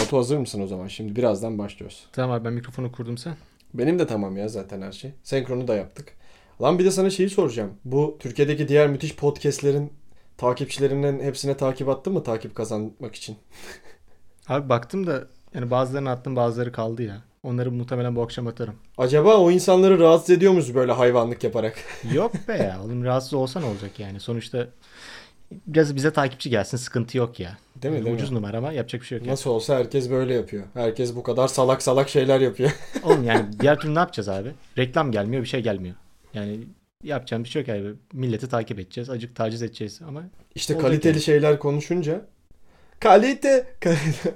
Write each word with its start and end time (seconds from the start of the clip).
Batu 0.00 0.18
hazır 0.18 0.38
mısın 0.38 0.60
o 0.62 0.66
zaman? 0.66 0.88
Şimdi 0.88 1.16
birazdan 1.16 1.58
başlıyoruz. 1.58 2.06
Tamam 2.12 2.36
abi 2.36 2.44
ben 2.44 2.52
mikrofonu 2.52 2.92
kurdum 2.92 3.18
sen. 3.18 3.34
Benim 3.74 3.98
de 3.98 4.06
tamam 4.06 4.36
ya 4.36 4.48
zaten 4.48 4.82
her 4.82 4.92
şey. 4.92 5.12
Senkronu 5.22 5.68
da 5.68 5.74
yaptık. 5.74 6.12
Lan 6.62 6.78
bir 6.78 6.84
de 6.84 6.90
sana 6.90 7.10
şeyi 7.10 7.30
soracağım. 7.30 7.72
Bu 7.84 8.16
Türkiye'deki 8.20 8.68
diğer 8.68 8.88
müthiş 8.88 9.16
podcastlerin 9.16 9.92
takipçilerinden 10.36 11.20
hepsine 11.20 11.56
takip 11.56 11.88
attın 11.88 12.12
mı 12.12 12.22
takip 12.22 12.54
kazanmak 12.54 13.14
için? 13.14 13.36
Abi 14.48 14.68
baktım 14.68 15.06
da 15.06 15.26
yani 15.54 15.70
bazılarını 15.70 16.10
attım 16.10 16.36
bazıları 16.36 16.72
kaldı 16.72 17.02
ya. 17.02 17.31
Onları 17.42 17.72
muhtemelen 17.72 18.16
bu 18.16 18.22
akşam 18.22 18.46
atarım. 18.46 18.74
Acaba 18.98 19.36
o 19.36 19.50
insanları 19.50 19.98
rahatsız 19.98 20.30
ediyor 20.30 20.52
muyuz 20.52 20.74
böyle 20.74 20.92
hayvanlık 20.92 21.44
yaparak? 21.44 21.74
Yok 22.12 22.32
be 22.48 22.52
ya. 22.52 22.80
Oğlum 22.84 23.04
rahatsız 23.04 23.34
olsa 23.34 23.60
ne 23.60 23.66
olacak 23.66 24.00
yani. 24.00 24.20
Sonuçta 24.20 24.66
biraz 25.66 25.96
bize 25.96 26.12
takipçi 26.12 26.50
gelsin 26.50 26.76
sıkıntı 26.76 27.18
yok 27.18 27.40
ya. 27.40 27.58
Değil 27.82 27.92
mi? 27.92 27.96
Yani 27.98 28.06
Değil 28.06 28.16
Ucuz 28.16 28.30
mi? 28.30 28.36
numara 28.36 28.58
ama 28.58 28.72
yapacak 28.72 29.00
bir 29.02 29.06
şey 29.06 29.18
yok. 29.18 29.26
Nasıl 29.26 29.50
olsa 29.50 29.76
herkes 29.76 30.10
böyle 30.10 30.34
yapıyor. 30.34 30.64
Herkes 30.74 31.16
bu 31.16 31.22
kadar 31.22 31.48
salak 31.48 31.82
salak 31.82 32.08
şeyler 32.08 32.40
yapıyor. 32.40 32.70
Oğlum 33.02 33.24
yani 33.24 33.46
diğer 33.60 33.78
türlü 33.80 33.94
ne 33.94 33.98
yapacağız 33.98 34.28
abi? 34.28 34.48
Reklam 34.78 35.12
gelmiyor 35.12 35.42
bir 35.42 35.48
şey 35.48 35.60
gelmiyor. 35.62 35.94
Yani 36.34 36.60
yapacağım 37.04 37.44
bir 37.44 37.48
şey 37.48 37.62
yok 37.62 37.68
abi. 37.68 37.94
Milleti 38.12 38.48
takip 38.48 38.78
edeceğiz. 38.78 39.10
Acık 39.10 39.36
taciz 39.36 39.62
edeceğiz 39.62 40.00
ama 40.08 40.22
İşte 40.54 40.78
kaliteli 40.78 41.12
yani. 41.12 41.22
şeyler 41.22 41.58
konuşunca 41.58 42.20
kalite 43.00 43.66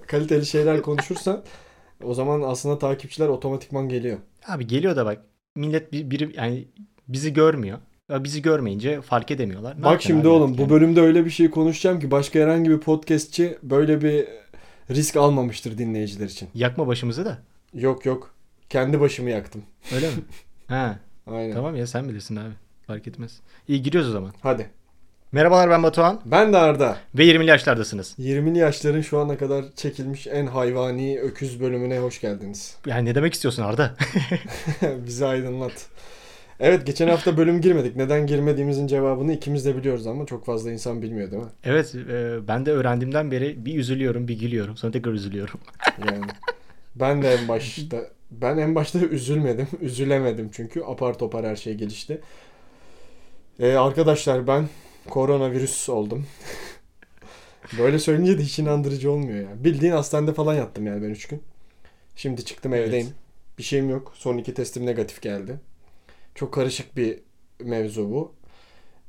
kaliteli 0.06 0.46
şeyler 0.46 0.82
konuşursan 0.82 1.42
o 2.04 2.14
zaman 2.14 2.42
aslında 2.42 2.78
takipçiler 2.78 3.28
otomatikman 3.28 3.88
geliyor. 3.88 4.18
abi 4.48 4.66
geliyor 4.66 4.96
da 4.96 5.06
bak 5.06 5.18
millet 5.54 5.92
bir, 5.92 6.10
biri 6.10 6.36
yani 6.36 6.68
bizi 7.08 7.32
görmüyor. 7.32 7.78
Ya 8.08 8.24
bizi 8.24 8.42
görmeyince 8.42 9.00
fark 9.00 9.30
edemiyorlar. 9.30 9.78
Ne 9.78 9.82
Bak 9.84 10.02
şimdi 10.02 10.28
oğlum 10.28 10.42
artık 10.42 10.58
bu 10.58 10.62
yani? 10.62 10.70
bölümde 10.70 11.00
öyle 11.00 11.24
bir 11.24 11.30
şey 11.30 11.50
konuşacağım 11.50 12.00
ki 12.00 12.10
başka 12.10 12.38
herhangi 12.38 12.70
bir 12.70 12.78
podcastçi 12.80 13.58
böyle 13.62 14.02
bir 14.02 14.28
risk 14.90 15.16
almamıştır 15.16 15.78
dinleyiciler 15.78 16.26
için. 16.26 16.48
Yakma 16.54 16.86
başımızı 16.86 17.24
da. 17.24 17.38
Yok 17.74 18.06
yok. 18.06 18.34
Kendi 18.70 19.00
başımı 19.00 19.30
yaktım. 19.30 19.62
Öyle 19.94 20.06
mi? 20.08 20.14
ha 20.66 20.98
Aynen. 21.26 21.54
tamam 21.54 21.76
ya 21.76 21.86
sen 21.86 22.08
bilirsin 22.08 22.36
abi. 22.36 22.52
Fark 22.86 23.08
etmez. 23.08 23.40
İyi 23.68 23.82
giriyoruz 23.82 24.10
o 24.10 24.12
zaman. 24.12 24.32
Hadi. 24.40 24.70
Merhabalar 25.32 25.70
ben 25.70 25.82
Batuhan 25.82 26.20
Ben 26.26 26.52
de 26.52 26.56
Arda. 26.56 26.96
ve 27.14 27.24
20'li 27.24 27.46
yaşlardasınız. 27.48 28.14
20'li 28.18 28.58
yaşların 28.58 29.00
şu 29.00 29.18
ana 29.18 29.38
kadar 29.38 29.64
çekilmiş 29.76 30.26
en 30.26 30.46
hayvani 30.46 31.20
öküz 31.20 31.60
bölümüne 31.60 31.98
hoş 31.98 32.20
geldiniz. 32.20 32.76
Yani 32.86 33.04
ne 33.10 33.14
demek 33.14 33.34
istiyorsun 33.34 33.62
Arda? 33.62 33.94
Bizi 35.06 35.26
aydınlat. 35.26 35.86
Evet 36.60 36.86
geçen 36.86 37.08
hafta 37.08 37.36
bölüm 37.36 37.60
girmedik. 37.60 37.96
Neden 37.96 38.26
girmediğimizin 38.26 38.86
cevabını 38.86 39.32
ikimiz 39.32 39.64
de 39.66 39.76
biliyoruz 39.76 40.06
ama 40.06 40.26
çok 40.26 40.46
fazla 40.46 40.72
insan 40.72 41.02
bilmiyor 41.02 41.30
değil 41.30 41.42
mi? 41.42 41.48
evet 41.64 41.94
e, 41.94 42.48
ben 42.48 42.66
de 42.66 42.72
öğrendiğimden 42.72 43.30
beri 43.30 43.64
bir 43.66 43.78
üzülüyorum 43.78 44.28
bir 44.28 44.38
gülüyorum. 44.38 44.76
Sonra 44.76 44.92
tekrar 44.92 45.12
üzülüyorum. 45.12 45.60
Yani 45.98 46.26
ben 46.94 47.22
de 47.22 47.34
en 47.34 47.48
başta 47.48 47.96
ben 48.30 48.56
en 48.58 48.74
başta 48.74 48.98
üzülmedim. 48.98 49.66
Üzülemedim 49.80 50.50
çünkü 50.52 50.82
apar 50.82 51.18
topar 51.18 51.46
her 51.46 51.56
şey 51.56 51.74
gelişti. 51.74 52.20
Ee, 53.60 53.72
arkadaşlar 53.74 54.46
ben 54.46 54.68
koronavirüs 55.06 55.88
oldum. 55.88 56.26
Böyle 57.78 57.98
söyleyince 57.98 58.38
de 58.38 58.42
hiç 58.42 58.58
inandırıcı 58.58 59.10
olmuyor 59.10 59.38
ya. 59.50 59.64
Bildiğin 59.64 59.92
hastanede 59.92 60.32
falan 60.34 60.54
yattım 60.54 60.86
yani 60.86 61.02
ben 61.02 61.10
3 61.10 61.28
gün. 61.28 61.42
Şimdi 62.16 62.44
çıktım 62.44 62.74
Evet. 62.74 62.88
evdeyim. 62.88 63.08
Bir 63.58 63.62
şeyim 63.62 63.90
yok. 63.90 64.12
Son 64.14 64.38
iki 64.38 64.54
testim 64.54 64.86
negatif 64.86 65.22
geldi. 65.22 65.60
Çok 66.34 66.54
karışık 66.54 66.96
bir 66.96 67.18
mevzu 67.60 68.10
bu. 68.10 68.32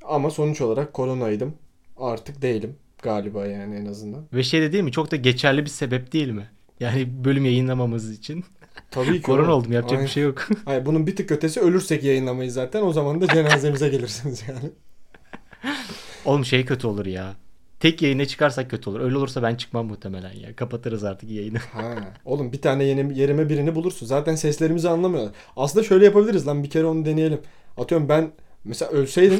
Ama 0.06 0.30
sonuç 0.30 0.62
olarak 0.62 0.94
koronaydım. 0.94 1.54
Artık 1.98 2.42
değilim 2.42 2.76
galiba 3.02 3.46
yani 3.46 3.76
en 3.76 3.86
azından. 3.86 4.26
Ve 4.34 4.44
şey 4.44 4.62
de 4.62 4.72
değil 4.72 4.84
mi? 4.84 4.92
Çok 4.92 5.12
da 5.12 5.16
geçerli 5.16 5.62
bir 5.66 5.70
sebep 5.70 6.14
değil 6.14 6.30
mi? 6.30 6.50
Yani 6.80 7.24
bölüm 7.26 7.46
yayınlamamız 7.46 8.12
için. 8.12 8.46
Tabii 8.92 9.14
ki. 9.18 9.22
Korona 9.22 9.54
oldum 9.54 9.72
yapacak 9.72 9.92
Aynen. 9.98 10.06
bir 10.06 10.12
şey 10.12 10.24
yok. 10.24 10.48
Hayır, 10.66 10.86
bunun 10.86 11.08
bir 11.08 11.16
tık 11.16 11.32
ötesi 11.32 11.60
ölürsek 11.62 12.04
yayınlamayız 12.04 12.54
zaten. 12.54 12.84
O 12.84 12.94
zaman 12.94 13.22
da 13.22 13.28
cenazemize 13.28 13.90
gelirsiniz 13.90 14.44
yani. 14.48 14.72
Oğlum 16.28 16.46
şey 16.46 16.66
kötü 16.66 16.88
olur 16.88 17.06
ya. 17.06 17.36
Tek 17.80 18.02
yayına 18.02 18.26
çıkarsak 18.26 18.70
kötü 18.70 18.90
olur. 18.90 19.00
Öyle 19.00 19.18
olursa 19.18 19.44
ben 19.44 19.56
çıkmam 19.56 19.86
muhtemelen 19.88 20.34
ya. 20.34 20.56
Kapatırız 20.56 21.04
artık 21.04 21.30
yayını. 21.30 21.58
Ha. 21.58 21.96
Oğlum 22.26 22.52
bir 22.52 22.62
tane 22.62 22.84
yeni 22.84 23.20
yerime 23.20 23.50
birini 23.50 23.76
bulursun. 23.76 24.06
Zaten 24.06 24.36
seslerimizi 24.36 24.90
anlamıyorlar. 24.90 25.34
Aslında 25.58 25.86
şöyle 25.86 26.06
yapabiliriz 26.06 26.48
lan 26.48 26.64
bir 26.64 26.70
kere 26.70 26.86
onu 26.86 27.06
deneyelim. 27.06 27.40
Atıyorum 27.78 28.10
ben 28.10 28.32
mesela 28.64 28.92
ölseydim 28.92 29.40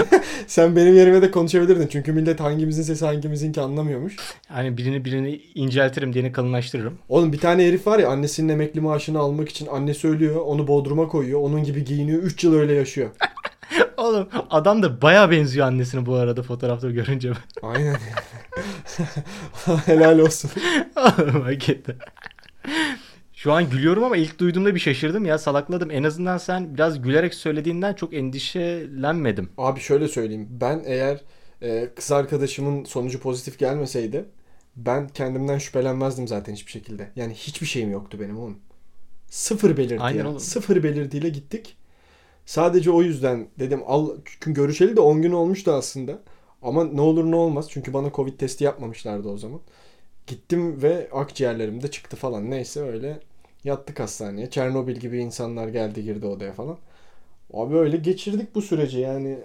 sen 0.46 0.76
benim 0.76 0.94
yerime 0.96 1.22
de 1.22 1.30
konuşabilirdin. 1.30 1.86
Çünkü 1.86 2.12
millet 2.12 2.40
hangimizin 2.40 2.82
sesi 2.82 3.04
hangimizinki 3.04 3.60
anlamıyormuş. 3.60 4.16
Hani 4.48 4.76
birini 4.76 5.04
birini 5.04 5.40
inceltirim, 5.54 6.12
diğerini 6.12 6.32
kalınlaştırırım. 6.32 6.98
Oğlum 7.08 7.32
bir 7.32 7.38
tane 7.38 7.66
herif 7.66 7.86
var 7.86 7.98
ya 7.98 8.08
annesinin 8.08 8.48
emekli 8.48 8.80
maaşını 8.80 9.18
almak 9.18 9.48
için 9.48 9.66
annesi 9.66 10.08
ölüyor. 10.08 10.36
Onu 10.40 10.68
bodruma 10.68 11.08
koyuyor. 11.08 11.40
Onun 11.40 11.64
gibi 11.64 11.84
giyiniyor. 11.84 12.22
3 12.22 12.44
yıl 12.44 12.54
öyle 12.54 12.74
yaşıyor. 12.74 13.10
Oğlum 13.98 14.28
adam 14.50 14.82
da 14.82 15.02
baya 15.02 15.30
benziyor 15.30 15.66
annesine 15.66 16.06
bu 16.06 16.14
arada 16.14 16.42
fotoğrafta 16.42 16.90
görünce. 16.90 17.32
Aynen. 17.62 17.96
Helal 19.86 20.18
olsun. 20.18 20.50
Oğlum 20.96 21.42
hakikaten. 21.42 21.96
Şu 23.34 23.52
an 23.52 23.70
gülüyorum 23.70 24.04
ama 24.04 24.16
ilk 24.16 24.38
duyduğumda 24.38 24.74
bir 24.74 24.80
şaşırdım 24.80 25.24
ya 25.24 25.38
salakladım. 25.38 25.90
En 25.90 26.02
azından 26.02 26.38
sen 26.38 26.74
biraz 26.74 27.02
gülerek 27.02 27.34
söylediğinden 27.34 27.94
çok 27.94 28.14
endişelenmedim. 28.14 29.50
Abi 29.58 29.80
şöyle 29.80 30.08
söyleyeyim. 30.08 30.48
Ben 30.50 30.82
eğer 30.86 31.20
e, 31.62 31.88
kız 31.96 32.12
arkadaşımın 32.12 32.84
sonucu 32.84 33.20
pozitif 33.20 33.58
gelmeseydi 33.58 34.24
ben 34.76 35.08
kendimden 35.08 35.58
şüphelenmezdim 35.58 36.28
zaten 36.28 36.52
hiçbir 36.52 36.72
şekilde. 36.72 37.10
Yani 37.16 37.34
hiçbir 37.34 37.66
şeyim 37.66 37.90
yoktu 37.90 38.18
benim 38.20 38.38
oğlum. 38.38 38.58
Sıfır 39.30 39.76
belirti 39.76 40.00
Aynen 40.00 40.18
ya. 40.18 40.28
oğlum. 40.28 40.40
Sıfır 40.40 40.82
belirtiyle 40.82 41.28
gittik. 41.28 41.76
Sadece 42.48 42.90
o 42.90 43.02
yüzden 43.02 43.48
dedim 43.58 43.82
al 43.86 44.10
görüşeli 44.46 44.96
de 44.96 45.00
10 45.00 45.22
gün 45.22 45.32
olmuştu 45.32 45.72
aslında. 45.72 46.18
Ama 46.62 46.84
ne 46.84 47.00
olur 47.00 47.24
ne 47.24 47.36
olmaz 47.36 47.66
çünkü 47.70 47.92
bana 47.92 48.12
Covid 48.12 48.38
testi 48.38 48.64
yapmamışlardı 48.64 49.28
o 49.28 49.38
zaman. 49.38 49.60
Gittim 50.26 50.82
ve 50.82 51.08
akciğerlerimde 51.12 51.90
çıktı 51.90 52.16
falan. 52.16 52.50
Neyse 52.50 52.80
öyle 52.80 53.20
yattık 53.64 54.00
hastaneye. 54.00 54.50
Çernobil 54.50 54.96
gibi 54.96 55.18
insanlar 55.18 55.68
geldi 55.68 56.04
girdi 56.04 56.26
odaya 56.26 56.52
falan. 56.52 56.78
Abi 57.52 57.76
öyle 57.76 57.96
geçirdik 57.96 58.54
bu 58.54 58.62
süreci 58.62 58.98
yani 58.98 59.38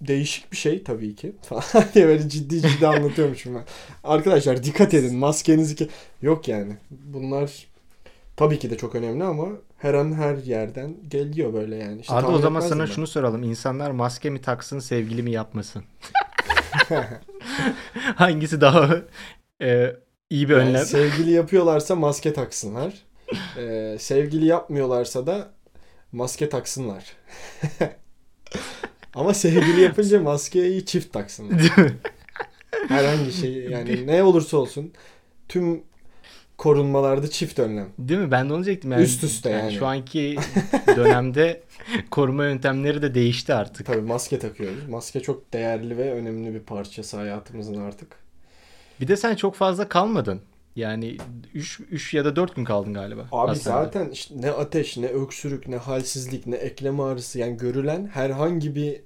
değişik 0.00 0.52
bir 0.52 0.56
şey 0.56 0.84
tabii 0.84 1.14
ki 1.14 1.32
falan 1.42 1.64
diye 1.94 2.06
böyle 2.06 2.28
ciddi 2.28 2.62
ciddi 2.62 2.86
anlatıyormuşum 2.86 3.54
ben. 3.54 3.64
Arkadaşlar 4.04 4.64
dikkat 4.64 4.94
edin 4.94 5.16
maskenizi 5.16 5.76
ki 5.76 5.88
yok 6.22 6.48
yani 6.48 6.72
bunlar 6.90 7.71
tabii 8.36 8.58
ki 8.58 8.70
de 8.70 8.76
çok 8.76 8.94
önemli 8.94 9.24
ama 9.24 9.46
her 9.78 9.94
an 9.94 10.12
her 10.12 10.36
yerden 10.36 10.96
geliyor 11.08 11.52
böyle 11.52 11.76
yani. 11.76 12.00
İşte 12.00 12.14
Arda 12.14 12.28
o 12.28 12.38
zaman 12.38 12.60
sana 12.60 12.80
ben. 12.80 12.86
şunu 12.86 13.06
soralım. 13.06 13.42
İnsanlar 13.42 13.90
maske 13.90 14.30
mi 14.30 14.40
taksın, 14.40 14.78
sevgili 14.78 15.22
mi 15.22 15.30
yapmasın? 15.30 15.84
Hangisi 18.16 18.60
daha 18.60 18.96
e, 19.62 19.96
iyi 20.30 20.48
bir 20.48 20.56
Yani 20.56 20.68
önlem? 20.68 20.84
sevgili 20.84 21.30
yapıyorlarsa 21.30 21.94
maske 21.96 22.32
taksınlar. 22.32 22.94
Ee, 23.56 23.96
sevgili 24.00 24.46
yapmıyorlarsa 24.46 25.26
da 25.26 25.52
maske 26.12 26.48
taksınlar. 26.48 27.04
Ama 29.14 29.34
sevgili 29.34 29.80
yapınca 29.80 30.20
maskeyi 30.20 30.86
çift 30.86 31.12
taksınlar. 31.12 31.60
Herhangi 32.88 33.32
şey 33.32 33.52
yani 33.52 34.06
ne 34.06 34.22
olursa 34.22 34.56
olsun 34.56 34.92
tüm 35.48 35.82
korunmalarda 36.62 37.30
çift 37.30 37.58
önlem. 37.58 37.88
Değil 37.98 38.20
mi? 38.20 38.30
Ben 38.30 38.48
de 38.48 38.52
onu 38.52 38.64
diyecektim. 38.64 38.92
Yani, 38.92 39.02
Üst 39.02 39.24
üste 39.24 39.50
yani. 39.50 39.72
Şu 39.72 39.86
anki 39.86 40.36
dönemde 40.96 41.62
koruma 42.10 42.44
yöntemleri 42.44 43.02
de 43.02 43.14
değişti 43.14 43.54
artık. 43.54 43.86
Tabii 43.86 44.00
maske 44.00 44.38
takıyoruz. 44.38 44.88
Maske 44.88 45.20
çok 45.20 45.52
değerli 45.52 45.98
ve 45.98 46.12
önemli 46.12 46.54
bir 46.54 46.60
parçası 46.60 47.16
hayatımızın 47.16 47.80
artık. 47.80 48.16
Bir 49.00 49.08
de 49.08 49.16
sen 49.16 49.34
çok 49.34 49.54
fazla 49.54 49.88
kalmadın. 49.88 50.40
Yani 50.76 51.16
3 51.54 51.80
3 51.90 52.14
ya 52.14 52.24
da 52.24 52.36
4 52.36 52.56
gün 52.56 52.64
kaldın 52.64 52.94
galiba. 52.94 53.28
Abi 53.32 53.48
hastanede. 53.48 53.84
zaten 53.84 54.10
işte 54.10 54.34
ne 54.40 54.50
ateş, 54.50 54.96
ne 54.96 55.06
öksürük, 55.06 55.68
ne 55.68 55.76
halsizlik, 55.76 56.46
ne 56.46 56.56
eklem 56.56 57.00
ağrısı 57.00 57.38
yani 57.38 57.56
görülen 57.56 58.06
herhangi 58.06 58.74
bir 58.74 59.00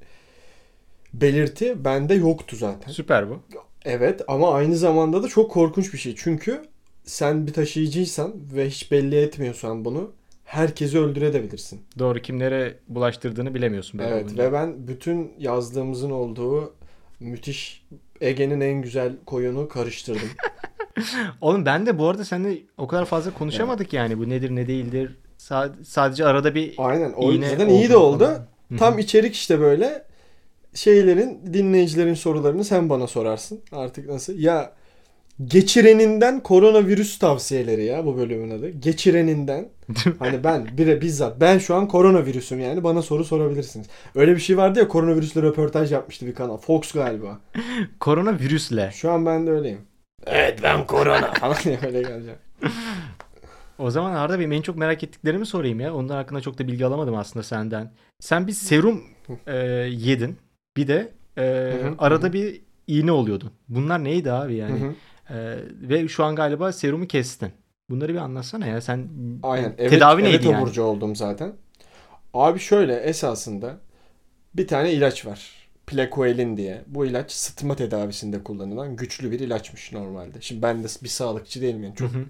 belirti 1.15 1.85
bende 1.85 2.15
yoktu 2.15 2.57
zaten. 2.57 2.93
Süper 2.93 3.31
bu. 3.31 3.43
Evet 3.85 4.23
ama 4.29 4.55
aynı 4.55 4.77
zamanda 4.77 5.23
da 5.23 5.29
çok 5.29 5.51
korkunç 5.51 5.93
bir 5.93 5.99
şey. 5.99 6.15
Çünkü 6.19 6.63
sen 7.07 7.47
bir 7.47 7.53
taşıyıcıysan 7.53 8.35
ve 8.55 8.69
hiç 8.69 8.93
belli 8.93 9.17
etmiyorsan 9.17 9.85
bunu 9.85 10.13
herkesi 10.45 10.99
öldürebilirsin. 10.99 11.81
Doğru 11.99 12.19
kimlere 12.19 12.79
bulaştırdığını 12.89 13.55
bilemiyorsun. 13.55 13.99
Evet 13.99 14.27
olunca. 14.27 14.45
ve 14.45 14.53
ben 14.53 14.89
bütün 14.89 15.33
yazdığımızın 15.39 16.11
olduğu 16.11 16.75
müthiş 17.21 17.87
Ege'nin 18.21 18.61
en 18.61 18.83
güzel 18.83 19.13
koyunu 19.27 19.69
karıştırdım. 19.69 20.29
Oğlum 21.41 21.67
ben 21.67 21.87
de 21.87 21.99
bu 21.99 22.09
arada 22.09 22.25
seninle 22.25 22.59
o 22.79 22.87
kadar 22.87 23.05
fazla 23.05 23.35
konuşamadık 23.35 23.93
yani. 23.93 24.19
Bu 24.19 24.29
nedir 24.29 24.51
ne 24.51 24.69
değildir. 24.69 25.17
Sa- 25.39 25.85
sadece 25.85 26.25
arada 26.25 26.55
bir 26.55 26.75
Aynen. 26.79 27.13
O 27.13 27.33
iğne 27.33 27.49
zaten 27.49 27.69
iyi 27.69 27.91
de 27.91 27.97
oldu 27.97 28.25
falan. 28.25 28.47
Tam 28.79 28.99
içerik 28.99 29.35
işte 29.35 29.61
böyle 29.61 30.05
şeylerin 30.75 31.55
dinleyicilerin 31.55 32.15
sorularını 32.15 32.65
sen 32.65 32.89
bana 32.91 33.07
sorarsın. 33.07 33.61
Artık 33.73 34.09
nasıl? 34.09 34.39
Ya 34.39 34.73
geçireninden 35.45 36.41
koronavirüs 36.41 37.19
tavsiyeleri 37.19 37.85
ya 37.85 38.07
bu 38.07 38.17
bölümün 38.17 38.59
adı. 38.59 38.69
Geçireninden. 38.69 39.69
Hani 40.19 40.45
ben 40.45 40.69
bire 40.79 41.01
bizzat 41.01 41.41
ben 41.41 41.59
şu 41.59 41.75
an 41.75 41.89
koronavirüsüm 41.89 42.61
yani 42.61 42.85
bana 42.85 43.03
soru 43.03 43.25
sorabilirsiniz. 43.25 43.87
Öyle 44.15 44.35
bir 44.35 44.41
şey 44.41 44.57
vardı 44.57 44.79
ya 44.79 44.89
koronavirüsle 44.89 45.43
röportaj 45.43 45.93
yapmıştı 45.93 46.27
bir 46.27 46.35
kanal. 46.35 46.57
Fox 46.57 46.93
galiba. 46.93 47.39
Koronavirüsle. 48.01 48.91
Şu 48.95 49.11
an 49.11 49.27
ben 49.27 49.47
de 49.47 49.51
öyleyim. 49.51 49.81
Evet 50.27 50.61
ben 50.63 50.87
korona 50.87 51.33
falan 51.41 51.57
diye 51.65 51.79
öyle 51.87 52.03
geleceğim. 52.03 52.39
O 53.79 53.91
zaman 53.91 54.13
Arda 54.13 54.39
benim 54.39 54.53
en 54.53 54.63
çok 54.63 54.77
merak 54.77 55.05
ettiklerimi 55.05 55.47
sorayım 55.47 55.81
ya. 55.81 55.95
Onlar 55.95 56.17
hakkında 56.17 56.41
çok 56.41 56.59
da 56.59 56.67
bilgi 56.67 56.87
alamadım 56.87 57.17
aslında 57.17 57.43
senden. 57.43 57.93
Sen 58.21 58.47
bir 58.47 58.53
serum 58.53 59.05
e, 59.47 59.57
yedin. 59.91 60.37
Bir 60.77 60.89
de 60.89 61.13
e, 61.39 61.43
hı, 61.83 61.95
arada 61.99 62.27
hı. 62.27 62.33
bir 62.33 62.61
iğne 62.87 63.13
oluyordun. 63.13 63.51
Bunlar 63.69 64.05
neydi 64.05 64.33
abi 64.33 64.55
yani? 64.55 64.81
Hı 64.81 64.85
hı. 64.85 64.95
E, 65.31 65.35
ve 65.81 66.09
şu 66.09 66.25
an 66.25 66.37
galiba 66.37 66.73
serumu 66.73 67.07
kestin. 67.07 67.53
Bunları 67.91 68.13
bir 68.13 68.19
anlatsana 68.19 68.67
ya. 68.67 68.81
Sen 68.81 69.09
Aynen. 69.43 69.75
Evet, 69.79 69.91
tedavi 69.91 70.23
evet 70.23 70.33
neydi 70.33 70.47
yani? 70.47 70.57
taburcu 70.57 70.83
oldum 70.83 71.17
zaten. 71.17 71.53
Abi 72.35 72.59
şöyle 72.59 72.97
esasında 72.97 73.77
bir 74.55 74.67
tane 74.67 74.93
ilaç 74.93 75.27
var. 75.27 75.69
Plecoelin 75.87 76.57
diye. 76.57 76.85
Bu 76.87 77.07
ilaç 77.07 77.33
sıtma 77.33 77.77
tedavisinde 77.77 78.45
kullanılan 78.45 78.97
güçlü 78.97 79.31
bir 79.31 79.41
ilaçmış 79.41 79.93
normalde. 79.93 80.41
Şimdi 80.41 80.63
ben 80.63 80.85
de 80.85 80.89
bir 81.03 81.09
sağlıkçı 81.09 81.61
değilim 81.61 81.85
yani 81.85 81.95
çok 81.95 82.13
Hı 82.13 82.19
hı. 82.19 82.25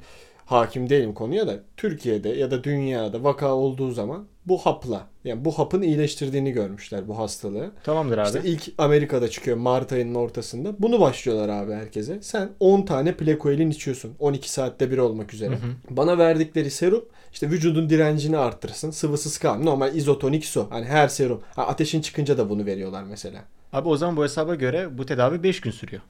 Hakim 0.47 0.91
değilim 0.91 1.15
konuya 1.15 1.47
da 1.47 1.61
Türkiye'de 1.77 2.29
ya 2.29 2.51
da 2.51 2.65
dünyada 2.65 3.25
vaka 3.25 3.55
olduğu 3.55 3.91
zaman 3.91 4.27
bu 4.47 4.59
hapla 4.59 5.07
yani 5.25 5.45
bu 5.45 5.59
hapın 5.59 5.83
iyileştirdiğini 5.83 6.53
görmüşler 6.53 7.09
bu 7.09 7.19
hastalığı. 7.19 7.71
Tamamdır 7.85 8.19
abi. 8.19 8.27
İşte 8.27 8.41
ilk 8.45 8.73
Amerika'da 8.79 9.31
çıkıyor 9.31 9.57
Mart 9.57 9.93
ayının 9.93 10.15
ortasında. 10.15 10.75
Bunu 10.79 11.01
başlıyorlar 11.01 11.49
abi 11.49 11.73
herkese. 11.73 12.19
Sen 12.23 12.51
10 12.61 12.83
tane 12.83 13.17
Plecoelin 13.17 13.71
içiyorsun. 13.71 14.15
12 14.19 14.51
saatte 14.53 14.91
bir 14.91 14.99
olmak 14.99 15.35
üzere. 15.35 15.51
Hı 15.51 15.55
hı. 15.55 15.71
Bana 15.91 16.19
verdikleri 16.19 16.71
serum 16.71 17.05
işte 17.33 17.51
vücudun 17.51 17.91
direncini 17.91 18.39
arttırsın. 18.39 18.91
Sıvısız 18.91 19.39
kal. 19.39 19.59
Normal 19.63 19.95
izotonik 19.97 20.45
su. 20.45 20.67
Hani 20.71 20.85
her 20.85 21.09
serum. 21.09 21.41
Ha, 21.55 21.67
ateşin 21.67 22.01
çıkınca 22.01 22.39
da 22.39 22.51
bunu 22.51 22.67
veriyorlar 22.67 23.03
mesela. 23.03 23.45
Abi 23.73 23.89
o 23.89 23.97
zaman 23.97 24.17
bu 24.17 24.25
hesaba 24.25 24.55
göre 24.55 24.99
bu 24.99 25.07
tedavi 25.07 25.43
5 25.43 25.61
gün 25.61 25.71
sürüyor. 25.71 26.03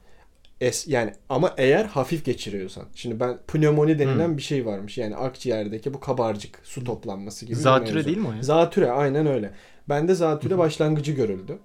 Es, 0.61 0.87
yani 0.87 1.13
ama 1.29 1.53
eğer 1.57 1.85
hafif 1.85 2.25
geçiriyorsan. 2.25 2.83
Şimdi 2.95 3.19
ben 3.19 3.37
pnömoni 3.47 3.99
denilen 3.99 4.27
Hmm. 4.27 4.37
bir 4.37 4.41
şey 4.41 4.65
varmış. 4.65 4.97
Yani 4.97 5.15
akciğerdeki 5.15 5.93
bu 5.93 5.99
kabarcık 5.99 6.59
su 6.63 6.83
toplanması 6.83 7.45
gibi 7.45 7.55
bir 7.55 7.61
Zatüre 7.61 8.05
değil 8.05 8.17
mi 8.17 8.27
o 8.27 8.31
ya? 8.33 8.43
Zatüre 8.43 8.91
aynen 8.91 9.27
öyle. 9.27 9.51
Bende 9.89 10.15
zatüre 10.15 10.57
başlangıcı 10.57 11.11
görüldü. 11.11 11.59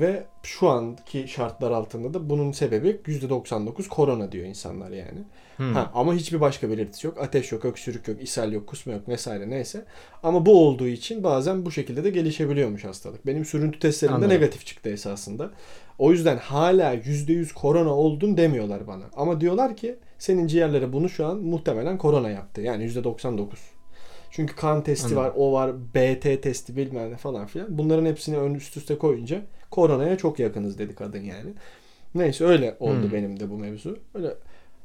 Ve 0.00 0.24
şu 0.42 0.68
anki 0.68 1.28
şartlar 1.28 1.70
altında 1.70 2.14
da 2.14 2.30
bunun 2.30 2.52
sebebi 2.52 2.88
%99 3.06 3.88
korona 3.88 4.32
diyor 4.32 4.46
insanlar 4.46 4.90
yani. 4.90 5.18
Hmm. 5.56 5.74
Ha, 5.74 5.90
ama 5.94 6.14
hiçbir 6.14 6.40
başka 6.40 6.70
belirtisi 6.70 7.06
yok. 7.06 7.18
Ateş 7.20 7.52
yok, 7.52 7.64
öksürük 7.64 8.08
yok, 8.08 8.22
ishal 8.22 8.52
yok, 8.52 8.66
kusma 8.66 8.92
yok 8.92 9.08
vesaire 9.08 9.50
neyse. 9.50 9.84
Ama 10.22 10.46
bu 10.46 10.66
olduğu 10.66 10.86
için 10.86 11.24
bazen 11.24 11.66
bu 11.66 11.70
şekilde 11.70 12.04
de 12.04 12.10
gelişebiliyormuş 12.10 12.84
hastalık. 12.84 13.26
Benim 13.26 13.44
sürüntü 13.44 13.78
testlerimde 13.78 14.16
Anladım. 14.16 14.34
negatif 14.34 14.66
çıktı 14.66 14.90
esasında. 14.90 15.50
O 15.98 16.12
yüzden 16.12 16.36
hala 16.36 16.94
%100 16.94 17.54
korona 17.54 17.94
oldun 17.94 18.36
demiyorlar 18.36 18.86
bana. 18.86 19.04
Ama 19.16 19.40
diyorlar 19.40 19.76
ki 19.76 19.98
senin 20.18 20.46
ciğerlere 20.46 20.92
bunu 20.92 21.08
şu 21.08 21.26
an 21.26 21.36
muhtemelen 21.36 21.98
korona 21.98 22.30
yaptı. 22.30 22.60
Yani 22.60 22.84
%99. 22.84 23.46
Çünkü 24.30 24.56
kan 24.56 24.82
testi 24.82 25.06
Anladım. 25.06 25.24
var, 25.24 25.32
o 25.36 25.52
var, 25.52 25.72
BT 25.94 26.42
testi 26.42 26.76
bilmem 26.76 27.12
ne 27.12 27.16
falan 27.16 27.46
filan. 27.46 27.78
Bunların 27.78 28.06
hepsini 28.06 28.36
ön 28.36 28.54
üst 28.54 28.76
üste 28.76 28.98
koyunca 28.98 29.42
koronaya 29.70 30.18
çok 30.18 30.38
yakınız 30.38 30.78
dedi 30.78 30.94
kadın 30.94 31.22
yani. 31.22 31.50
Neyse 32.14 32.44
öyle 32.44 32.76
oldu 32.80 33.02
Hmm. 33.02 33.12
benim 33.12 33.40
de 33.40 33.50
bu 33.50 33.58
mevzu. 33.58 33.98
Öyle 34.14 34.34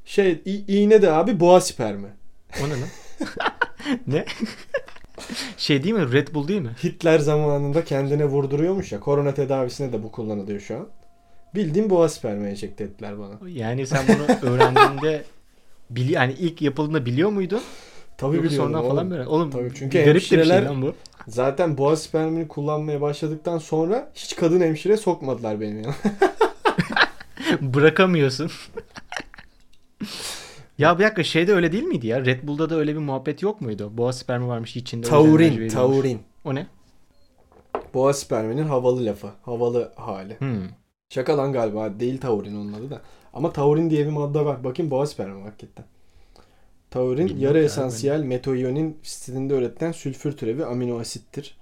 şey 0.05 0.31
i- 0.45 0.65
iğne 0.67 1.01
de 1.01 1.11
abi 1.11 1.39
boğa 1.39 1.61
spermi. 1.61 2.07
O 2.63 2.69
ne 2.69 2.73
lan? 2.73 2.89
ne? 4.07 4.25
şey 5.57 5.83
değil 5.83 5.95
mi? 5.95 6.11
Red 6.13 6.27
Bull 6.33 6.47
değil 6.47 6.61
mi? 6.61 6.71
Hitler 6.83 7.19
zamanında 7.19 7.83
kendine 7.83 8.25
vurduruyormuş 8.25 8.91
ya. 8.91 8.99
Korona 8.99 9.33
tedavisine 9.33 9.93
de 9.93 10.03
bu 10.03 10.11
kullanılıyor 10.11 10.59
şu 10.59 10.75
an. 10.77 10.87
Bildiğim 11.55 11.89
boğa 11.89 12.09
spermi 12.09 12.47
enjekte 12.49 12.83
ettiler 12.83 13.19
bana. 13.19 13.49
Yani 13.49 13.87
sen 13.87 14.05
bunu 14.07 14.51
öğrendiğinde 14.51 15.23
bili 15.89 16.11
yani 16.11 16.33
ilk 16.39 16.61
yapıldığında 16.61 17.05
biliyor 17.05 17.29
muydun? 17.29 17.61
Tabii 18.17 18.35
Yoksa 18.35 18.49
biliyorum 18.49 18.67
sonradan 18.71 18.85
oğlum. 18.85 18.95
falan 18.95 19.11
böyle. 19.11 19.27
Oğlum 19.27 19.51
Tabii 19.51 19.71
çünkü 19.75 20.03
garip 20.03 20.15
bir 20.15 20.19
şey 20.27 20.49
lan 20.49 20.81
bu. 20.81 20.93
Zaten 21.27 21.77
boğa 21.77 21.95
spermini 21.95 22.47
kullanmaya 22.47 23.01
başladıktan 23.01 23.57
sonra 23.57 24.11
hiç 24.15 24.35
kadın 24.35 24.61
hemşire 24.61 24.97
sokmadılar 24.97 25.61
benim 25.61 25.75
yanıma. 25.77 25.95
Bırakamıyorsun. 27.73 28.51
ya 30.77 30.99
bir 30.99 31.03
dakika 31.03 31.23
şeyde 31.23 31.53
öyle 31.53 31.71
değil 31.71 31.83
miydi 31.83 32.07
ya? 32.07 32.25
Red 32.25 32.47
Bull'da 32.47 32.69
da 32.69 32.75
öyle 32.75 32.93
bir 32.93 32.99
muhabbet 32.99 33.41
yok 33.41 33.61
muydu? 33.61 33.91
Boğa 33.93 34.13
spermi 34.13 34.47
varmış 34.47 34.75
içinde. 34.75 35.07
Taurin, 35.07 35.69
taurin. 35.69 36.21
O 36.45 36.55
ne? 36.55 36.67
Boğa 37.93 38.13
sperminin 38.13 38.67
havalı 38.67 39.05
lafı. 39.05 39.29
Havalı 39.41 39.91
hali. 39.95 40.39
Hmm. 40.39 40.63
Şaka 41.09 41.37
lan 41.37 41.53
galiba. 41.53 41.99
Değil 41.99 42.21
taurin 42.21 42.55
onun 42.55 42.73
adı 42.73 42.89
da. 42.89 43.01
Ama 43.33 43.53
taurin 43.53 43.89
diye 43.89 44.05
bir 44.05 44.11
madde 44.11 44.45
var. 44.45 44.63
Bakayım 44.63 44.91
boğa 44.91 45.05
spermi 45.05 45.43
hakikaten. 45.43 45.85
Taurin 46.91 47.17
Bilmiyorum 47.17 47.43
yarı 47.43 47.57
ya, 47.57 47.63
esansiyel 47.63 48.23
metoiyonin 48.23 48.97
stilinde 49.03 49.53
üretilen 49.53 49.91
sülfür 49.91 50.31
türevi 50.31 50.65
amino 50.65 50.99
asittir. 50.99 51.55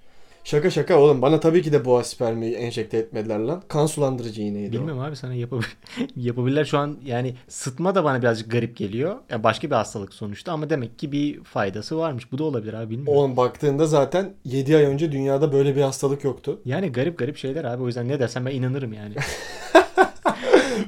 Şaka 0.44 0.70
şaka 0.70 0.98
oğlum 0.98 1.22
bana 1.22 1.40
tabii 1.40 1.62
ki 1.62 1.72
de 1.72 1.84
boğa 1.84 2.04
spermi 2.04 2.46
enjekte 2.46 2.98
etmediler 2.98 3.38
lan. 3.38 3.62
Kan 3.68 3.86
sulandırıcı 3.86 4.42
iğneydi 4.42 4.68
o. 4.76 4.80
Bilmiyorum 4.80 5.02
abi 5.02 5.16
sana 5.16 5.34
yapabil 5.34 5.64
yapabilirler 6.16 6.64
şu 6.64 6.78
an 6.78 6.98
yani 7.04 7.34
sıtma 7.48 7.94
da 7.94 8.04
bana 8.04 8.22
birazcık 8.22 8.50
garip 8.50 8.76
geliyor. 8.76 9.16
Yani 9.30 9.44
başka 9.44 9.70
bir 9.70 9.74
hastalık 9.74 10.14
sonuçta 10.14 10.52
ama 10.52 10.70
demek 10.70 10.98
ki 10.98 11.12
bir 11.12 11.44
faydası 11.44 11.98
varmış. 11.98 12.32
Bu 12.32 12.38
da 12.38 12.44
olabilir 12.44 12.74
abi 12.74 12.90
bilmiyorum. 12.90 13.14
Oğlum 13.18 13.36
baktığında 13.36 13.86
zaten 13.86 14.34
7 14.44 14.76
ay 14.76 14.84
önce 14.84 15.12
dünyada 15.12 15.52
böyle 15.52 15.76
bir 15.76 15.82
hastalık 15.82 16.24
yoktu. 16.24 16.60
Yani 16.64 16.92
garip 16.92 17.18
garip 17.18 17.36
şeyler 17.36 17.64
abi 17.64 17.82
o 17.82 17.86
yüzden 17.86 18.08
ne 18.08 18.20
dersen 18.20 18.46
ben 18.46 18.54
inanırım 18.54 18.92
yani. 18.92 19.14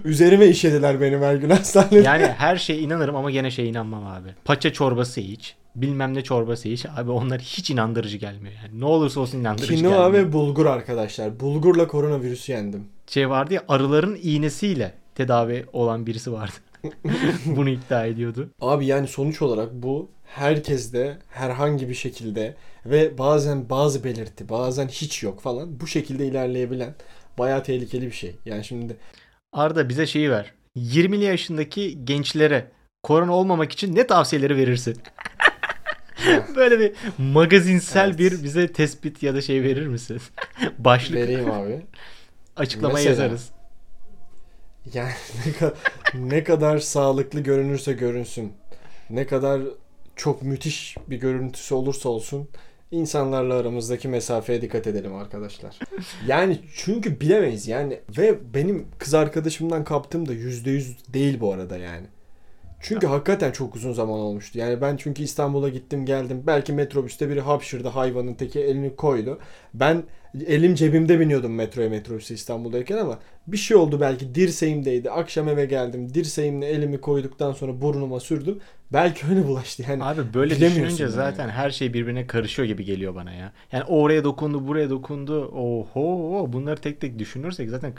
Üzerime 0.05 0.47
işediler 0.47 1.01
benim 1.01 1.23
her 1.23 1.35
gün 1.35 1.51
hastanede. 1.51 2.01
Yani 2.01 2.27
her 2.27 2.57
şeye 2.57 2.79
inanırım 2.79 3.17
ama 3.17 3.31
gene 3.31 3.51
şeye 3.51 3.69
inanmam 3.69 4.07
abi. 4.07 4.29
Paça 4.45 4.73
çorbası 4.73 5.21
iç. 5.21 5.55
Bilmem 5.77 6.15
ne 6.15 6.23
çorbası 6.23 6.69
iç. 6.69 6.87
Abi 6.97 7.11
onlar 7.11 7.41
hiç 7.41 7.71
inandırıcı 7.71 8.17
gelmiyor 8.17 8.55
yani. 8.63 8.81
Ne 8.81 8.85
olursa 8.85 9.21
olsun 9.21 9.39
inandırıcı 9.39 9.75
Kinoa 9.77 9.91
gelmiyor. 9.91 10.13
ve 10.13 10.33
bulgur 10.33 10.67
arkadaşlar. 10.67 11.41
Bulgurla 11.41 11.87
koronavirüsü 11.87 12.53
yendim. 12.53 12.85
Şey 13.07 13.31
vardı 13.31 13.55
ya 13.55 13.65
arıların 13.69 14.19
iğnesiyle 14.23 14.95
tedavi 15.15 15.67
olan 15.73 16.07
birisi 16.07 16.33
vardı. 16.33 16.55
Bunu 17.47 17.69
iddia 17.69 18.07
ediyordu. 18.07 18.51
Abi 18.61 18.87
yani 18.87 19.09
sonuç 19.09 19.43
olarak 19.43 19.73
bu 19.73 20.09
herkeste 20.27 21.19
herhangi 21.29 21.89
bir 21.89 21.95
şekilde 21.95 22.55
ve 22.87 23.19
bazen 23.19 23.71
bazı 23.71 24.05
belirti 24.05 24.49
bazen 24.49 24.89
hiç 24.89 25.23
yok 25.23 25.41
falan 25.41 25.81
bu 25.81 25.87
şekilde 25.87 26.27
ilerleyebilen 26.27 26.95
bayağı 27.39 27.63
tehlikeli 27.63 28.07
bir 28.07 28.13
şey. 28.13 28.37
Yani 28.45 28.65
şimdi 28.65 28.97
Arda 29.53 29.89
bize 29.89 30.07
şeyi 30.07 30.31
ver. 30.31 30.53
20'li 30.77 31.25
yaşındaki 31.25 32.05
gençlere 32.05 32.71
korona 33.03 33.33
olmamak 33.33 33.73
için 33.73 33.95
ne 33.95 34.07
tavsiyeleri 34.07 34.57
verirsin? 34.57 34.97
Böyle 36.57 36.79
bir 36.81 36.93
magazinsel 37.19 38.09
Evet. 38.09 38.19
bir 38.19 38.45
bize 38.45 38.73
tespit 38.73 39.23
ya 39.23 39.35
da 39.35 39.41
şey 39.43 39.63
verir 39.63 39.87
misin? 39.87 40.21
Başlık 40.79 41.17
vereyim 41.17 41.51
abi. 41.51 41.81
açıklamaya 42.57 43.05
Mesela- 43.09 43.23
yazarız. 43.23 43.51
Yani 44.95 45.13
ne, 45.47 45.53
ka- 45.53 45.75
ne 46.15 46.45
kadar 46.45 46.79
sağlıklı 46.79 47.41
görünürse 47.41 47.93
görünsün. 47.93 48.53
Ne 49.11 49.27
kadar 49.27 49.61
çok 50.17 50.43
müthiş 50.43 50.97
bir 51.09 51.17
görüntüsü 51.17 51.75
olursa 51.75 52.09
olsun 52.09 52.49
insanlarla 52.93 53.55
aramızdaki 53.55 54.09
mesafeye 54.09 54.63
dikkat 54.63 54.87
edelim 54.87 55.15
arkadaşlar. 55.15 55.79
Yani 56.27 56.59
çünkü 56.75 57.21
bilemeyiz 57.21 57.69
yani 57.69 58.01
ve 58.19 58.55
benim 58.55 58.87
kız 58.99 59.15
arkadaşımdan 59.15 59.85
kaptığım 59.85 60.29
da 60.29 60.35
%100 60.35 61.13
değil 61.15 61.41
bu 61.41 61.53
arada 61.53 61.79
yani. 61.79 62.07
Çünkü 62.83 63.07
hakikaten 63.07 63.53
çok 63.53 63.77
uzun 63.77 63.93
zaman 63.93 64.19
olmuştu. 64.21 64.59
Yani 64.59 64.81
ben 64.81 64.97
çünkü 64.97 65.23
İstanbul'a 65.23 65.69
gittim 65.69 66.07
geldim. 66.07 66.43
Belki 66.47 66.73
metrobüste 66.73 67.29
biri 67.31 67.41
hapşırdı 67.41 67.89
hayvanın 67.89 68.35
teki 68.35 68.61
elini 68.61 68.97
koydu. 68.97 69.39
Ben 69.75 70.03
elim 70.47 70.75
cebimde 70.75 71.21
biniyordum 71.21 71.55
metroya 71.55 71.89
metrobüse 71.91 72.35
İstanbul'dayken 72.35 72.97
ama 72.97 73.19
bir 73.47 73.57
şey 73.57 73.77
oldu 73.77 74.01
belki 74.01 74.35
dirseğimdeydi. 74.35 75.11
Akşam 75.11 75.49
eve 75.49 75.65
geldim. 75.67 76.15
Dirseğimle 76.15 76.67
elimi 76.67 77.01
koyduktan 77.01 77.53
sonra 77.53 77.81
burnuma 77.81 78.21
sürdüm. 78.21 78.59
Belki 78.93 79.27
öyle 79.31 79.47
bulaştı. 79.47 79.83
Yani 79.89 80.05
Abi 80.05 80.35
böyle 80.35 80.61
düşününce 80.61 81.03
yani. 81.05 81.13
zaten 81.13 81.49
her 81.49 81.71
şey 81.71 81.95
birbirine 81.95 82.27
karışıyor 82.27 82.69
gibi 82.69 82.85
geliyor 82.85 83.15
bana 83.15 83.33
ya. 83.33 83.53
Yani 83.73 83.85
oraya 83.85 84.25
dokundu, 84.25 84.67
buraya 84.69 84.91
dokundu. 84.91 85.45
Oho, 85.45 86.53
bunları 86.53 86.81
tek 86.81 87.01
tek 87.01 87.19
düşünürsek 87.19 87.71
zaten 87.71 87.93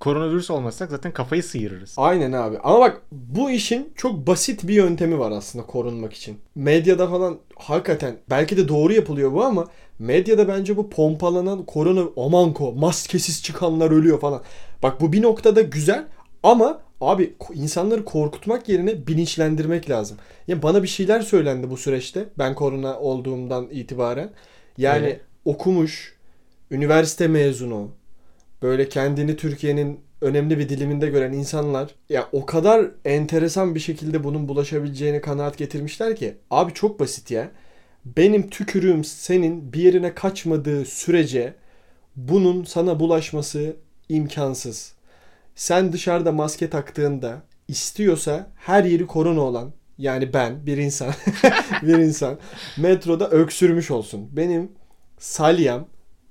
Koronavirüs 0.00 0.50
olmasak 0.50 0.90
zaten 0.90 1.12
kafayı 1.12 1.42
sıyırırız. 1.42 1.94
Aynen 1.96 2.32
abi. 2.32 2.58
Ama 2.58 2.80
bak 2.80 3.02
bu 3.12 3.50
işin 3.50 3.92
çok 3.96 4.26
basit 4.26 4.68
bir 4.68 4.74
yöntemi 4.74 5.18
var 5.18 5.30
aslında 5.30 5.66
korunmak 5.66 6.12
için. 6.12 6.38
Medyada 6.54 7.08
falan 7.08 7.38
hakikaten 7.56 8.16
belki 8.30 8.56
de 8.56 8.68
doğru 8.68 8.92
yapılıyor 8.92 9.32
bu 9.32 9.44
ama 9.44 9.66
medyada 9.98 10.48
bence 10.48 10.76
bu 10.76 10.90
pompalanan 10.90 11.66
korona 11.66 12.02
aman 12.16 12.52
ko 12.52 12.72
maskesiz 12.72 13.42
çıkanlar 13.42 13.90
ölüyor 13.90 14.20
falan. 14.20 14.42
Bak 14.82 15.00
bu 15.00 15.12
bir 15.12 15.22
noktada 15.22 15.60
güzel 15.60 16.06
ama 16.42 16.80
abi 17.00 17.34
insanları 17.54 18.04
korkutmak 18.04 18.68
yerine 18.68 19.06
bilinçlendirmek 19.06 19.90
lazım. 19.90 20.16
Ya 20.48 20.62
bana 20.62 20.82
bir 20.82 20.88
şeyler 20.88 21.20
söylendi 21.20 21.70
bu 21.70 21.76
süreçte 21.76 22.24
ben 22.38 22.54
korona 22.54 22.98
olduğumdan 22.98 23.68
itibaren. 23.70 24.30
Yani 24.78 25.06
Evet. 25.06 25.20
okumuş, 25.44 26.14
üniversite 26.70 27.28
mezunu, 27.28 27.88
böyle 28.62 28.88
kendini 28.88 29.36
Türkiye'nin 29.36 30.00
önemli 30.20 30.58
bir 30.58 30.68
diliminde 30.68 31.06
gören 31.06 31.32
insanlar 31.32 31.94
ya 32.08 32.28
o 32.32 32.46
kadar 32.46 32.90
enteresan 33.04 33.74
bir 33.74 33.80
şekilde 33.80 34.24
bunun 34.24 34.48
bulaşabileceğine 34.48 35.20
kanaat 35.20 35.58
getirmişler 35.58 36.16
ki 36.16 36.36
abi 36.50 36.74
çok 36.74 37.00
basit 37.00 37.30
ya. 37.30 37.50
Benim 38.04 38.50
tükürüğüm 38.50 39.04
senin 39.04 39.72
bir 39.72 39.82
yerine 39.82 40.14
kaçmadığı 40.14 40.84
sürece 40.84 41.54
bunun 42.16 42.64
sana 42.64 43.00
bulaşması 43.00 43.76
imkansız. 44.08 44.92
Sen 45.54 45.92
dışarıda 45.92 46.32
maske 46.32 46.70
taktığında 46.70 47.42
istiyorsa 47.68 48.50
her 48.56 48.84
yeri 48.84 49.06
korona 49.06 49.40
olan 49.40 49.72
yani 49.98 50.32
ben 50.32 50.66
bir 50.66 50.76
insan 50.76 51.14
bir 51.82 51.98
insan 51.98 52.38
metroda 52.78 53.30
öksürmüş 53.30 53.90
olsun. 53.90 54.28
Benim 54.32 54.72
salyam 55.18 55.86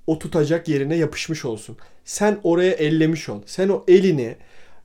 o 0.06 0.18
tutacak 0.18 0.68
yerine 0.68 0.96
yapışmış 0.96 1.44
olsun. 1.44 1.76
Sen 2.04 2.38
oraya 2.42 2.72
ellemiş 2.72 3.28
ol. 3.28 3.42
Sen 3.46 3.68
o 3.68 3.84
elini 3.88 4.36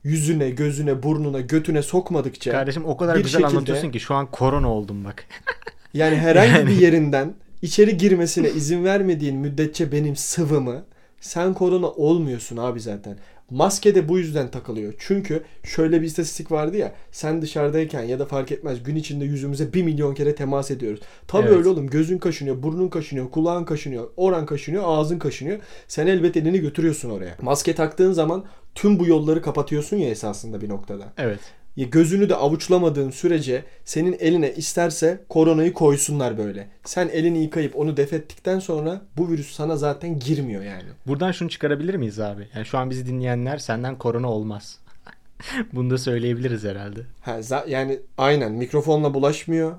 yüzüne, 0.04 0.50
gözüne, 0.50 1.02
burnuna, 1.02 1.40
götüne 1.40 1.82
sokmadıkça 1.82 2.52
Kardeşim 2.52 2.84
o 2.84 2.96
kadar 2.96 3.18
bir 3.18 3.22
güzel 3.22 3.40
şekilde- 3.40 3.56
anlatıyorsun 3.56 3.90
ki 3.90 4.00
şu 4.00 4.14
an 4.14 4.30
korona 4.30 4.72
oldum 4.72 5.04
bak. 5.04 5.24
yani 5.94 6.16
herhangi 6.16 6.50
Yani. 6.52 6.66
bir 6.66 6.80
yerinden 6.80 7.34
içeri 7.62 7.96
girmesine 7.96 8.50
izin 8.50 8.84
vermediğin 8.84 9.36
müddetçe 9.36 9.92
benim 9.92 10.16
sıvımı 10.16 10.84
sen 11.20 11.54
korona 11.54 11.86
olmuyorsun 11.90 12.56
abi 12.56 12.80
zaten. 12.80 13.16
Maske 13.50 13.94
de 13.94 14.08
bu 14.08 14.18
yüzden 14.18 14.50
takılıyor. 14.50 14.94
Çünkü 14.98 15.42
şöyle 15.64 16.00
bir 16.00 16.06
istatistik 16.06 16.52
vardı 16.52 16.76
ya. 16.76 16.92
Sen 17.12 17.42
dışarıdayken 17.42 18.02
ya 18.02 18.18
da 18.18 18.26
fark 18.26 18.52
etmez 18.52 18.82
gün 18.82 18.96
içinde 18.96 19.24
yüzümüze 19.24 19.72
bir 19.72 19.82
milyon 19.82 20.14
kere 20.14 20.34
temas 20.34 20.70
ediyoruz. 20.70 21.00
Tabii 21.28 21.46
Evet. 21.46 21.56
öyle 21.56 21.68
oğlum. 21.68 21.86
Gözün 21.86 22.18
kaşınıyor, 22.18 22.62
burnun 22.62 22.88
kaşınıyor, 22.88 23.30
kulağın 23.30 23.64
kaşınıyor, 23.64 24.10
oran 24.16 24.46
kaşınıyor, 24.46 24.82
ağzın 24.86 25.18
kaşınıyor. 25.18 25.58
Sen 25.88 26.06
elbet 26.06 26.36
elini 26.36 26.58
götürüyorsun 26.58 27.10
oraya. 27.10 27.36
Maske 27.42 27.74
taktığın 27.74 28.12
zaman 28.12 28.44
tüm 28.74 28.98
bu 28.98 29.06
yolları 29.06 29.42
kapatıyorsun 29.42 29.96
ya 29.96 30.08
esasında 30.10 30.60
bir 30.60 30.68
noktada. 30.68 31.12
Evet. 31.18 31.40
Gözünü 31.76 32.28
de 32.28 32.36
avuçlamadığın 32.36 33.10
sürece 33.10 33.64
senin 33.84 34.16
eline 34.20 34.52
isterse 34.54 35.24
koronayı 35.28 35.72
koysunlar 35.72 36.38
böyle. 36.38 36.68
Sen 36.84 37.08
elini 37.08 37.42
yıkayıp 37.42 37.76
onu 37.76 37.96
def 37.96 38.12
ettikten 38.12 38.58
sonra 38.58 39.02
bu 39.16 39.28
virüs 39.28 39.52
sana 39.52 39.76
zaten 39.76 40.18
girmiyor 40.18 40.62
yani. 40.62 40.88
Buradan 41.06 41.32
şunu 41.32 41.48
çıkarabilir 41.48 41.94
miyiz 41.94 42.20
abi? 42.20 42.48
Yani 42.54 42.66
şu 42.66 42.78
an 42.78 42.90
bizi 42.90 43.06
dinleyenler 43.06 43.58
senden 43.58 43.98
korona 43.98 44.30
olmaz. 44.30 44.78
Bunu 45.72 45.90
da 45.90 45.98
söyleyebiliriz 45.98 46.64
herhalde. 46.64 47.00
Ha, 47.20 47.40
yani 47.68 48.00
aynen 48.18 48.52
mikrofonla 48.52 49.14
bulaşmıyor. 49.14 49.74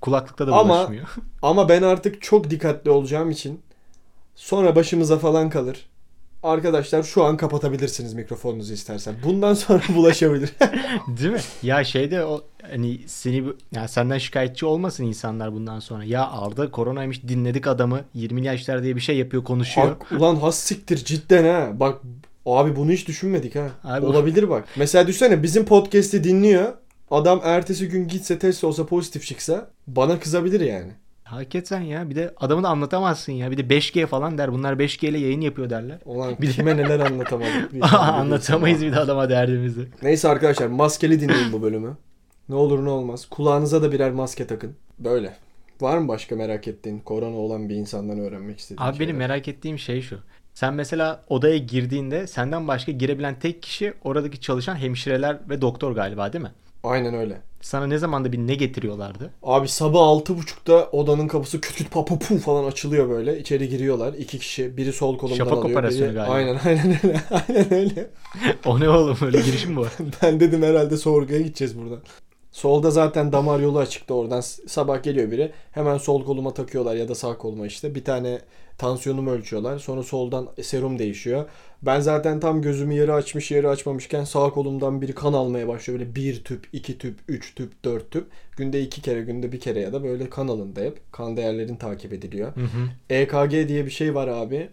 Kulaklıkta 0.00 0.46
da 0.46 0.52
Ama- 0.52 0.74
bulaşmıyor. 0.74 1.08
Ama 1.42 1.68
ben 1.68 1.82
artık 1.82 2.22
çok 2.22 2.50
dikkatli 2.50 2.90
olacağım 2.90 3.30
için 3.30 3.60
sonra 4.34 4.76
başımıza 4.76 5.18
falan 5.18 5.50
kalır. 5.50 5.86
Arkadaşlar 6.42 7.02
şu 7.02 7.24
an 7.24 7.36
kapatabilirsiniz 7.36 8.14
mikrofonunuzu 8.14 8.72
istersen. 8.74 9.14
Bundan 9.24 9.54
sonra 9.54 9.82
bulaşabilir. 9.94 10.50
Değil 11.08 11.30
mi? 11.32 11.40
Ya 11.62 11.84
şeyde 11.84 12.24
o 12.24 12.42
hani 12.70 13.00
seni 13.06 13.46
bu- 13.46 13.56
ya 13.72 13.88
senden 13.88 14.18
şikayetçi 14.18 14.66
olmasın 14.66 15.04
insanlar 15.04 15.52
bundan 15.52 15.80
sonra. 15.80 16.04
Ya 16.04 16.30
Arda 16.30 16.70
koronaymış 16.70 17.22
dinledik 17.28 17.66
adamı 17.66 18.00
20 18.14 18.44
yaşlar 18.46 18.82
diye 18.82 18.96
bir 18.96 19.00
şey 19.00 19.16
yapıyor 19.16 19.44
konuşuyor. 19.44 19.88
Hak, 19.88 20.12
ulan 20.12 20.36
has 20.36 20.58
siktir 20.58 20.96
cidden 21.04 21.44
ha. 21.44 21.80
Bak 21.80 21.98
abi 22.46 22.76
bunu 22.76 22.90
hiç 22.92 23.08
düşünmedik 23.08 23.54
ha. 23.56 23.68
Abi- 23.84 24.06
Olabilir 24.06 24.48
bak. 24.48 24.64
Mesela 24.76 25.06
düşünsene 25.06 25.42
bizim 25.42 25.64
podcast'i 25.64 26.24
dinliyor. 26.24 26.72
Adam 27.10 27.40
ertesi 27.44 27.88
gün 27.88 28.08
gitse 28.08 28.38
test 28.38 28.64
olsa 28.64 28.86
pozitif 28.86 29.24
çıksa 29.26 29.70
bana 29.86 30.18
kızabilir 30.20 30.60
yani. 30.60 30.92
Hakikaten 31.32 31.80
ya 31.80 32.10
bir 32.10 32.16
de 32.16 32.34
adamı 32.36 32.62
da 32.62 32.68
anlatamazsın 32.68 33.32
ya. 33.32 33.50
Bir 33.50 33.56
de 33.56 33.62
5G 33.62 34.06
falan 34.06 34.38
der. 34.38 34.52
Bunlar 34.52 34.72
5G 34.72 35.06
ile 35.08 35.18
yayın 35.18 35.40
yapıyor 35.40 35.70
derler. 35.70 35.98
Ulan 36.04 36.34
Bir 36.40 36.52
kime 36.52 36.76
neler 36.76 37.00
anlatamadık. 37.00 37.74
biz. 37.74 37.82
Anlatamayız 37.92 38.82
bir 38.82 38.92
de 38.92 38.98
adama 38.98 39.28
derdimizi. 39.30 39.88
Neyse 40.02 40.28
arkadaşlar 40.28 40.66
maskeli 40.66 41.20
dinleyin 41.20 41.52
bu 41.52 41.62
bölümü. 41.62 41.96
Ne 42.48 42.54
olur 42.54 42.84
ne 42.84 42.90
olmaz. 42.90 43.26
Kulağınıza 43.30 43.82
da 43.82 43.92
birer 43.92 44.10
maske 44.10 44.46
takın. 44.46 44.74
Böyle. 44.98 45.34
Var 45.80 45.98
mı 45.98 46.08
başka 46.08 46.36
merak 46.36 46.68
ettiğin, 46.68 46.98
korona 47.00 47.36
olan 47.36 47.68
bir 47.68 47.74
insandan 47.74 48.18
öğrenmek 48.18 48.58
istediğin 48.58 48.88
Abi 48.88 48.94
benim 48.98 48.98
şeyler? 49.14 49.28
merak 49.28 49.48
ettiğim 49.48 49.78
şey 49.78 50.02
şu. 50.02 50.18
Sen 50.54 50.74
mesela 50.74 51.24
odaya 51.28 51.58
girdiğinde 51.58 52.26
senden 52.26 52.68
başka 52.68 52.92
girebilen 52.92 53.38
tek 53.38 53.62
kişi 53.62 53.94
oradaki 54.04 54.40
çalışan 54.40 54.76
hemşireler 54.76 55.38
ve 55.48 55.60
doktor 55.60 55.92
galiba 55.92 56.32
değil 56.32 56.44
mi? 56.44 56.52
Aynen 56.84 57.14
öyle. 57.14 57.40
Sana 57.62 57.86
ne 57.86 57.98
zamanda 57.98 58.32
bir 58.32 58.38
ne 58.38 58.54
getiriyorlardı? 58.54 59.30
Abi 59.42 59.68
sabah 59.68 60.00
altı 60.00 60.38
buçukta 60.38 60.88
odanın 60.92 61.28
kapısı 61.28 61.60
küt 61.60 61.76
küt 61.76 61.90
papu 61.90 62.18
pu 62.18 62.38
falan 62.38 62.64
açılıyor 62.64 63.08
böyle. 63.08 63.38
İçeri 63.38 63.68
giriyorlar. 63.68 64.12
İki 64.14 64.38
kişi. 64.38 64.76
Biri 64.76 64.92
sol 64.92 65.18
kolumdan 65.18 65.36
Şafak 65.44 65.58
alıyor. 65.58 65.70
operasyonu 65.70 66.08
biri... 66.08 66.14
galiba. 66.14 66.32
Aynen 66.34 66.58
aynen 66.64 66.98
öyle. 67.02 67.20
Aynen 67.48 67.74
öyle. 67.74 68.10
o 68.66 68.80
ne 68.80 68.88
oğlum 68.88 69.16
öyle 69.22 69.40
girişim 69.40 69.72
mi 69.72 69.80
var? 69.80 69.92
Ben 70.22 70.40
dedim 70.40 70.62
herhalde 70.62 70.96
sorguya 70.96 71.40
gideceğiz 71.40 71.78
buradan. 71.78 71.98
Solda 72.52 72.90
zaten 72.90 73.32
damar 73.32 73.60
yolu 73.60 73.78
açıktı 73.78 74.14
oradan. 74.14 74.40
Sabah 74.66 75.02
geliyor 75.02 75.30
biri. 75.30 75.52
Hemen 75.72 75.98
sol 75.98 76.24
koluma 76.24 76.54
takıyorlar 76.54 76.96
ya 76.96 77.08
da 77.08 77.14
sağ 77.14 77.38
koluma 77.38 77.66
işte. 77.66 77.94
Bir 77.94 78.04
tane 78.04 78.38
tansiyonumu 78.78 79.30
ölçüyorlar. 79.30 79.78
Sonra 79.78 80.02
soldan 80.02 80.48
serum 80.62 80.98
değişiyor. 80.98 81.44
Ben 81.82 82.00
zaten 82.00 82.40
tam 82.40 82.62
gözümü 82.62 82.94
yarı 82.94 83.14
açmış 83.14 83.50
yarı 83.50 83.68
açmamışken 83.68 84.24
sağ 84.24 84.50
kolumdan 84.50 85.02
biri 85.02 85.14
kan 85.14 85.32
almaya 85.32 85.68
başlıyor. 85.68 86.00
Böyle 86.00 86.14
bir 86.14 86.44
tüp, 86.44 86.68
iki 86.72 86.98
tüp, 86.98 87.18
üç 87.28 87.54
tüp, 87.54 87.84
dört 87.84 88.10
tüp. 88.10 88.26
Günde 88.56 88.80
iki 88.80 89.02
kere, 89.02 89.20
günde 89.20 89.52
bir 89.52 89.60
kere 89.60 89.80
ya 89.80 89.92
da 89.92 90.04
böyle 90.04 90.30
kan 90.30 90.48
alındı 90.48 90.84
hep. 90.84 91.12
Kan 91.12 91.36
değerlerin 91.36 91.76
takip 91.76 92.12
ediliyor. 92.12 92.56
Hı 92.56 92.60
hı. 92.60 93.14
EKG 93.14 93.68
diye 93.68 93.86
bir 93.86 93.90
şey 93.90 94.14
var 94.14 94.28
abi. 94.28 94.68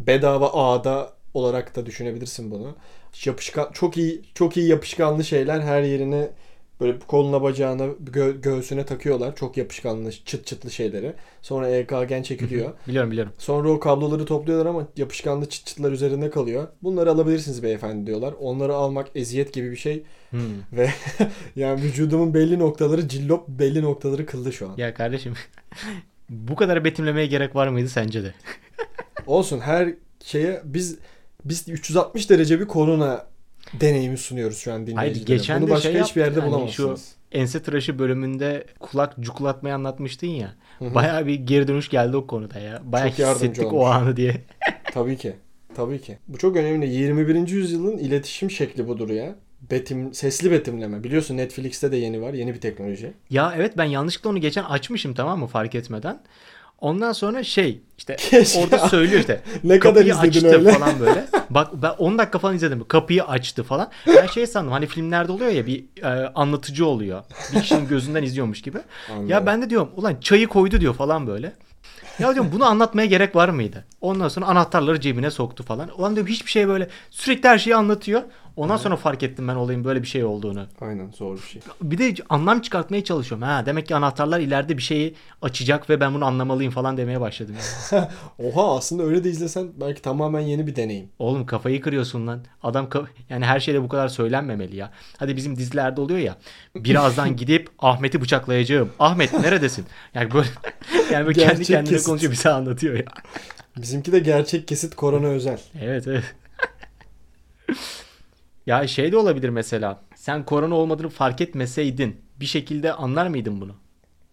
Bedava 0.00 0.52
ağda 0.52 1.12
olarak 1.34 1.76
da 1.76 1.86
düşünebilirsin 1.86 2.50
bunu. 2.50 2.74
Yapışkan 3.24 3.72
çok 3.72 3.96
iyi 3.96 4.22
çok 4.34 4.56
iyi 4.56 4.68
yapışkanlı 4.68 5.24
şeyler 5.24 5.60
her 5.60 5.82
yerine 5.82 6.28
böyle 6.82 6.98
koluna 6.98 7.42
bacağına 7.42 7.82
gö- 7.84 8.40
göğsüne 8.40 8.84
takıyorlar. 8.86 9.36
Çok 9.36 9.56
yapışkanlı 9.56 10.12
çıt 10.12 10.46
çıtlı 10.46 10.70
şeyleri. 10.70 11.12
Sonra 11.42 11.68
EKG'n 11.68 12.22
çekiliyor. 12.22 12.70
Biliyorum 12.88 13.10
biliyorum. 13.10 13.32
Sonra 13.38 13.68
o 13.70 13.80
kabloları 13.80 14.24
topluyorlar 14.24 14.66
ama 14.66 14.88
yapışkanlı 14.96 15.48
çıt 15.48 15.66
çıtlar 15.66 15.92
üzerinde 15.92 16.30
kalıyor. 16.30 16.68
Bunları 16.82 17.10
alabilirsiniz 17.10 17.62
beyefendi 17.62 18.06
diyorlar. 18.06 18.34
Onları 18.40 18.74
almak 18.74 19.08
eziyet 19.14 19.52
gibi 19.52 19.70
bir 19.70 19.76
şey 19.76 20.02
Hmm. 20.30 20.40
ve 20.72 20.90
yani 21.56 21.82
vücudumun 21.82 22.34
belli 22.34 22.58
noktaları 22.58 23.08
cillop 23.08 23.48
belli 23.48 23.82
noktaları 23.82 24.26
kıldı 24.26 24.52
şu 24.52 24.68
an. 24.68 24.74
Ya 24.76 24.94
kardeşim 24.94 25.34
bu 26.30 26.56
kadar 26.56 26.84
betimlemeye 26.84 27.26
gerek 27.26 27.56
var 27.56 27.68
mıydı 27.68 27.88
sence 27.88 28.24
de? 28.24 28.34
Olsun 29.26 29.60
her 29.60 29.94
şeye 30.24 30.60
biz 30.64 30.98
biz 31.44 31.68
360 31.68 32.30
derece 32.30 32.60
bir 32.60 32.66
korona 32.68 33.26
deneyimi 33.80 34.18
sunuyoruz 34.18 34.58
şu 34.58 34.72
an 34.72 34.86
dinleyicilere. 34.86 35.36
geçen 35.36 35.60
Bunu 35.60 35.68
de 35.68 35.72
başka 35.72 35.92
şey 35.92 36.02
hiçbir 36.02 36.20
yerde 36.20 36.40
hani 36.40 36.50
bulamazsınız. 36.50 37.12
Ense 37.32 37.62
tıraşı 37.62 37.98
bölümünde 37.98 38.66
kulak 38.80 39.14
cuklatmayı 39.20 39.74
anlatmıştın 39.74 40.26
ya. 40.26 40.54
Hı 40.78 40.84
hı. 40.84 40.94
Bayağı 40.94 41.26
bir 41.26 41.34
geri 41.34 41.68
dönüş 41.68 41.88
geldi 41.88 42.16
o 42.16 42.26
konuda 42.26 42.58
ya. 42.58 42.82
Bayağı 42.84 43.08
Çok 43.10 43.18
yardımcı 43.18 43.44
hissettik 43.50 43.72
o 43.72 43.76
olmuş. 43.76 43.96
anı 43.96 44.16
diye. 44.16 44.36
Tabii 44.92 45.16
ki. 45.16 45.36
Tabii 45.74 46.00
ki. 46.00 46.18
Bu 46.28 46.38
çok 46.38 46.56
önemli. 46.56 46.88
21. 46.88 47.48
yüzyılın 47.48 47.98
iletişim 47.98 48.50
şekli 48.50 48.88
budur 48.88 49.10
ya. 49.10 49.34
Betim, 49.70 50.14
sesli 50.14 50.50
betimleme. 50.50 51.04
Biliyorsun 51.04 51.36
Netflix'te 51.36 51.92
de 51.92 51.96
yeni 51.96 52.22
var. 52.22 52.34
Yeni 52.34 52.54
bir 52.54 52.60
teknoloji. 52.60 53.12
Ya 53.30 53.52
evet 53.56 53.76
ben 53.76 53.84
yanlışlıkla 53.84 54.30
onu 54.30 54.38
geçen 54.40 54.64
açmışım 54.64 55.14
tamam 55.14 55.38
mı 55.40 55.46
fark 55.46 55.74
etmeden. 55.74 56.20
Ondan 56.82 57.12
sonra 57.12 57.44
şey 57.44 57.80
işte 57.98 58.16
Keşke. 58.18 58.60
orada 58.60 58.78
söylüyor 58.78 59.20
işte. 59.20 59.40
Ne 59.64 59.78
kadar 59.78 59.94
kapıyı 59.94 60.16
açtı 60.16 60.46
öyle? 60.46 60.72
falan 60.72 61.00
böyle. 61.00 61.24
Bak 61.50 61.68
ben 61.82 61.90
10 61.90 62.18
dakika 62.18 62.38
falan 62.38 62.54
izledim. 62.54 62.84
Kapıyı 62.88 63.24
açtı 63.24 63.62
falan. 63.62 63.90
Ben 64.06 64.26
şey 64.26 64.46
sandım 64.46 64.72
hani 64.72 64.86
filmlerde 64.86 65.32
oluyor 65.32 65.50
ya 65.50 65.66
bir 65.66 65.84
e, 66.02 66.32
anlatıcı 66.34 66.86
oluyor. 66.86 67.24
Bir 67.54 67.60
kişinin 67.60 67.88
gözünden 67.88 68.22
izliyormuş 68.22 68.62
gibi. 68.62 68.78
Anladım. 69.10 69.28
Ya 69.28 69.46
ben 69.46 69.62
de 69.62 69.70
diyorum 69.70 69.90
ulan 69.96 70.16
çayı 70.20 70.46
koydu 70.46 70.80
diyor 70.80 70.94
falan 70.94 71.26
böyle. 71.26 71.52
Ya 72.18 72.34
diyorum 72.34 72.50
bunu 72.54 72.64
anlatmaya 72.64 73.06
gerek 73.06 73.36
var 73.36 73.48
mıydı? 73.48 73.84
Ondan 74.00 74.28
sonra 74.28 74.46
anahtarları 74.46 75.00
cebine 75.00 75.30
soktu 75.30 75.64
falan. 75.64 76.00
Ulan 76.00 76.14
diyorum 76.16 76.32
hiçbir 76.32 76.50
şey 76.50 76.68
böyle 76.68 76.88
sürekli 77.10 77.48
her 77.48 77.58
şeyi 77.58 77.76
anlatıyor. 77.76 78.22
Ondan 78.56 78.76
sonra 78.76 78.96
fark 78.96 79.22
ettim 79.22 79.48
ben 79.48 79.54
olayın 79.54 79.84
böyle 79.84 80.02
bir 80.02 80.06
şey 80.08 80.24
olduğunu. 80.24 80.66
Aynen 80.80 81.10
zor 81.10 81.36
bir 81.36 81.42
şey. 81.42 81.62
Bir 81.82 81.98
de 81.98 82.14
anlam 82.28 82.60
çıkartmaya 82.60 83.04
çalışıyorum. 83.04 83.46
Ha 83.46 83.66
demek 83.66 83.86
ki 83.86 83.94
anahtarlar 83.96 84.40
ileride 84.40 84.76
bir 84.76 84.82
şeyi 84.82 85.14
açacak 85.42 85.90
ve 85.90 86.00
ben 86.00 86.14
bunu 86.14 86.24
anlamalıyım 86.24 86.72
falan 86.72 86.96
demeye 86.96 87.20
başladım. 87.20 87.54
Yani. 87.92 88.08
Oha 88.38 88.76
aslında 88.76 89.02
öyle 89.02 89.24
de 89.24 89.30
izlesen 89.30 89.68
belki 89.80 90.02
tamamen 90.02 90.40
yeni 90.40 90.66
bir 90.66 90.76
deneyim. 90.76 91.08
Oğlum 91.18 91.46
kafayı 91.46 91.80
kırıyorsun 91.80 92.26
lan. 92.26 92.44
Adam 92.62 92.86
ka- 92.86 93.06
yani 93.30 93.44
her 93.44 93.60
şeyde 93.60 93.82
bu 93.82 93.88
kadar 93.88 94.08
söylenmemeli 94.08 94.76
ya. 94.76 94.90
Hadi 95.18 95.36
bizim 95.36 95.56
dizilerde 95.56 96.00
oluyor 96.00 96.18
ya. 96.20 96.36
Birazdan 96.76 97.36
gidip 97.36 97.68
Ahmet'i 97.78 98.20
bıçaklayacağım. 98.20 98.90
Ahmet 98.98 99.32
neredesin? 99.32 99.84
Yani 100.14 100.30
böyle 100.34 100.48
yani 101.12 101.26
böyle 101.26 101.40
kendi 101.40 101.64
kendine 101.64 101.94
kesit. 101.94 102.06
konuşuyor 102.06 102.32
bize 102.32 102.50
anlatıyor 102.50 102.94
ya. 102.94 103.04
Bizimki 103.76 104.12
de 104.12 104.18
gerçek 104.18 104.68
kesit 104.68 104.94
korona 104.96 105.26
özel. 105.26 105.60
Evet 105.80 106.06
evet. 106.06 106.24
Ya 108.66 108.86
şey 108.86 109.12
de 109.12 109.16
olabilir 109.16 109.48
mesela. 109.48 110.00
Sen 110.14 110.44
korona 110.44 110.74
olmadığını 110.74 111.08
fark 111.08 111.40
etmeseydin 111.40 112.20
bir 112.40 112.46
şekilde 112.46 112.92
anlar 112.92 113.26
mıydın 113.26 113.60
bunu? 113.60 113.74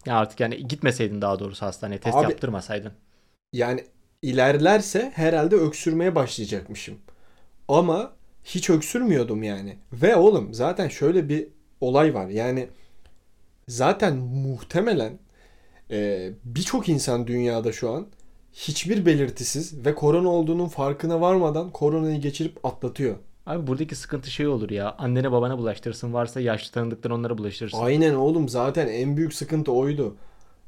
Ya 0.06 0.16
artık 0.16 0.40
yani 0.40 0.68
gitmeseydin 0.68 1.22
daha 1.22 1.40
doğrusu 1.40 1.66
hastaneye 1.66 1.98
test 1.98 2.18
Abi- 2.18 2.24
yaptırmasaydın. 2.24 2.92
Yani 3.54 3.84
ilerlerse 4.22 5.12
herhalde 5.16 5.56
öksürmeye 5.56 6.16
başlayacakmışım. 6.16 6.98
Ama 7.68 8.12
hiç 8.44 8.70
öksürmüyordum 8.70 9.44
yani. 9.44 9.78
Ve 9.94 10.16
oğlum 10.16 10.54
zaten 10.54 10.88
şöyle 10.88 11.30
bir 11.30 11.48
olay 11.82 12.14
var. 12.14 12.28
Yani 12.28 12.70
zaten 13.68 14.16
muhtemelen 14.16 15.20
e, 15.92 16.30
birçok 16.44 16.90
insan 16.90 17.28
dünyada 17.28 17.72
şu 17.72 17.92
an 17.92 18.08
hiçbir 18.54 19.06
belirtisiz 19.06 19.86
ve 19.86 19.96
korona 19.96 20.30
olduğunun 20.30 20.68
farkına 20.68 21.22
varmadan 21.22 21.72
koronayı 21.72 22.22
geçirip 22.22 22.66
atlatıyor. 22.66 23.16
Abi 23.50 23.68
buradaki 23.68 23.96
sıkıntı 23.96 24.32
şey 24.32 24.48
olur 24.48 24.70
ya. 24.70 24.96
Annene 24.98 25.32
babana 25.32 25.58
bulaştırırsın. 25.58 26.14
Varsa 26.14 26.40
yaşlı 26.40 26.72
tanıdıktan 26.72 27.12
onlara 27.12 27.38
bulaştırırsın. 27.38 27.80
Aynen 27.80 28.14
oğlum 28.14 28.50
zaten 28.50 28.88
en 28.88 29.18
büyük 29.18 29.34
sıkıntı 29.34 29.72
oydu. 29.72 30.16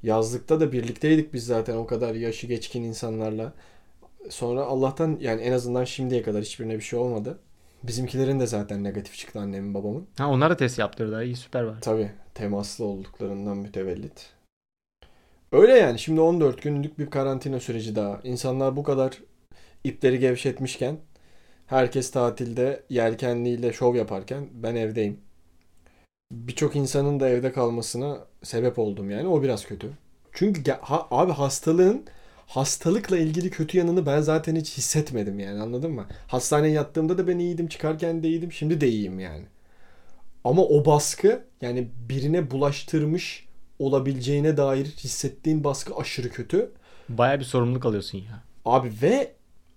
Yazlıkta 0.03 0.59
da 0.59 0.71
birlikteydik 0.71 1.33
biz 1.33 1.45
zaten 1.45 1.75
o 1.75 1.85
kadar 1.85 2.15
yaşı 2.15 2.47
geçkin 2.47 2.83
insanlarla. 2.83 3.53
Sonra 4.29 4.61
Allah'tan 4.61 5.17
yani 5.21 5.41
en 5.41 5.51
azından 5.51 5.83
şimdiye 5.83 6.21
kadar 6.21 6.41
hiçbirine 6.41 6.75
bir 6.75 6.81
şey 6.81 6.99
olmadı. 6.99 7.39
Bizimkilerin 7.83 8.39
de 8.39 8.47
zaten 8.47 8.83
negatif 8.83 9.17
çıktı 9.17 9.39
annemin 9.39 9.73
babamın. 9.73 10.07
Ha 10.17 10.29
onlar 10.29 10.49
da 10.49 10.57
test 10.57 10.79
yaptırdı. 10.79 11.23
İyi 11.23 11.35
süper 11.35 11.63
var. 11.63 11.77
Tabii 11.81 12.11
temaslı 12.33 12.85
olduklarından 12.85 13.57
mütevellit. 13.57 14.29
Öyle 15.51 15.73
yani 15.73 15.99
şimdi 15.99 16.21
14 16.21 16.61
günlük 16.61 16.99
bir 16.99 17.09
karantina 17.09 17.59
süreci 17.59 17.95
daha. 17.95 18.19
İnsanlar 18.23 18.75
bu 18.75 18.83
kadar 18.83 19.17
ipleri 19.83 20.19
gevşetmişken 20.19 20.97
herkes 21.71 22.11
tatilde 22.11 22.83
yelkenliyle 22.89 23.73
şov 23.73 23.95
yaparken 23.95 24.47
ben 24.53 24.75
evdeyim. 24.75 25.19
Birçok 26.31 26.75
insanın 26.75 27.19
da 27.19 27.29
evde 27.29 27.51
kalmasına 27.51 28.19
sebep 28.43 28.79
oldum 28.79 29.09
yani 29.11 29.27
o 29.27 29.43
biraz 29.43 29.65
kötü. 29.65 29.89
Çünkü 30.33 30.71
ha- 30.71 31.07
abi 31.11 31.31
hastalığın 31.31 32.03
hastalıkla 32.47 33.17
ilgili 33.17 33.49
kötü 33.49 33.77
yanını 33.77 34.05
ben 34.05 34.21
zaten 34.21 34.55
hiç 34.55 34.77
hissetmedim 34.77 35.39
yani 35.39 35.61
anladın 35.61 35.91
mı? 35.91 36.05
Hastaneye 36.27 36.73
yattığımda 36.73 37.17
da 37.17 37.27
ben 37.27 37.39
iyiydim, 37.39 37.67
çıkarken 37.67 38.23
de 38.23 38.27
iyiydim, 38.27 38.51
şimdi 38.51 38.81
de 38.81 38.87
iyiyim 38.87 39.19
yani. 39.19 39.45
Ama 40.43 40.61
o 40.61 40.85
baskı 40.85 41.43
yani 41.61 41.87
birine 42.09 42.51
bulaştırmış 42.51 43.47
olabileceğine 43.79 44.57
dair 44.57 44.85
hissettiğin 44.85 45.63
baskı 45.63 45.95
aşırı 45.95 46.29
kötü. 46.29 46.71
Baya 47.09 47.39
bir 47.39 47.45
sorumluluk 47.45 47.85
alıyorsun 47.85 48.17
ya. 48.17 48.43
Abi 48.65 48.91
ve 49.01 49.31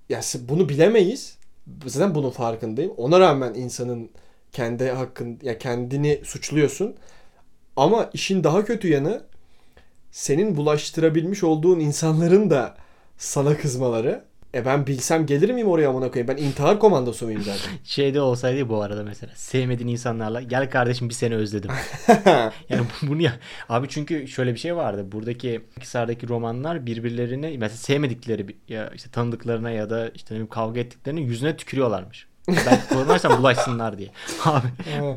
ya 0.09 0.21
bunu 0.49 0.69
bilemeyiz. 0.69 1.44
Zaten 1.87 2.15
bunun 2.15 2.31
farkındayım. 2.31 2.93
Ona 2.97 3.21
rağmen 3.21 3.55
insanın 3.55 4.11
kendi 4.53 4.91
hakkın 4.91 5.39
ya 5.43 5.59
kendini 5.59 6.21
suçluyorsun. 6.25 6.95
Ama 7.77 8.11
işin 8.13 8.45
daha 8.45 8.65
kötü 8.65 8.89
yanı 8.89 9.23
senin 10.11 10.57
bulaştırabilmiş 10.57 11.45
olduğun 11.45 11.81
insanların 11.81 12.51
da 12.51 12.77
sana 13.19 13.57
kızmaları. 13.57 14.25
E 14.55 14.65
ben 14.65 14.87
bilsem 14.87 15.27
gelir 15.27 15.51
miyim 15.51 15.69
oraya 15.69 15.89
amına 15.89 16.11
koyayım? 16.11 16.29
Ben 16.37 16.43
intihar 16.43 16.79
komandosu 16.79 17.25
muyum 17.27 17.43
zaten? 17.43 17.73
Şeyde 17.85 18.21
olsaydı 18.21 18.69
bu 18.69 18.83
arada 18.83 19.03
mesela. 19.03 19.33
Sevmediğin 19.37 19.89
insanlarla 19.89 20.43
gel 20.43 20.71
kardeşim 20.71 21.09
bir 21.09 21.15
seni 21.15 21.35
özledim. 21.35 21.71
Yani 22.69 22.83
bu- 23.03 23.07
bunu 23.09 23.23
ya 23.23 23.33
abi 23.69 23.89
çünkü 23.89 24.29
şöyle 24.29 24.55
bir 24.55 24.59
şey 24.59 24.77
vardı. 24.77 25.07
Buradaki 25.13 25.61
Hisar'daki 25.81 26.29
romanlar 26.29 26.87
birbirlerini 26.87 27.59
mesela 27.59 27.77
sevmedikleri 27.77 28.47
ya 28.69 28.91
işte 28.95 29.11
tanıdıklarına 29.11 29.71
ya 29.71 29.91
da 29.91 30.09
işte 30.09 30.41
ne 30.41 30.49
kavga 30.49 30.81
ettiklerine 30.81 31.21
yüzüne 31.21 31.57
tükürüyorlarmış. 31.57 32.27
Belki 32.49 32.89
korunarsam 32.93 33.39
bulaşsınlar 33.39 33.99
diye. 33.99 34.09
Abi 34.45 34.67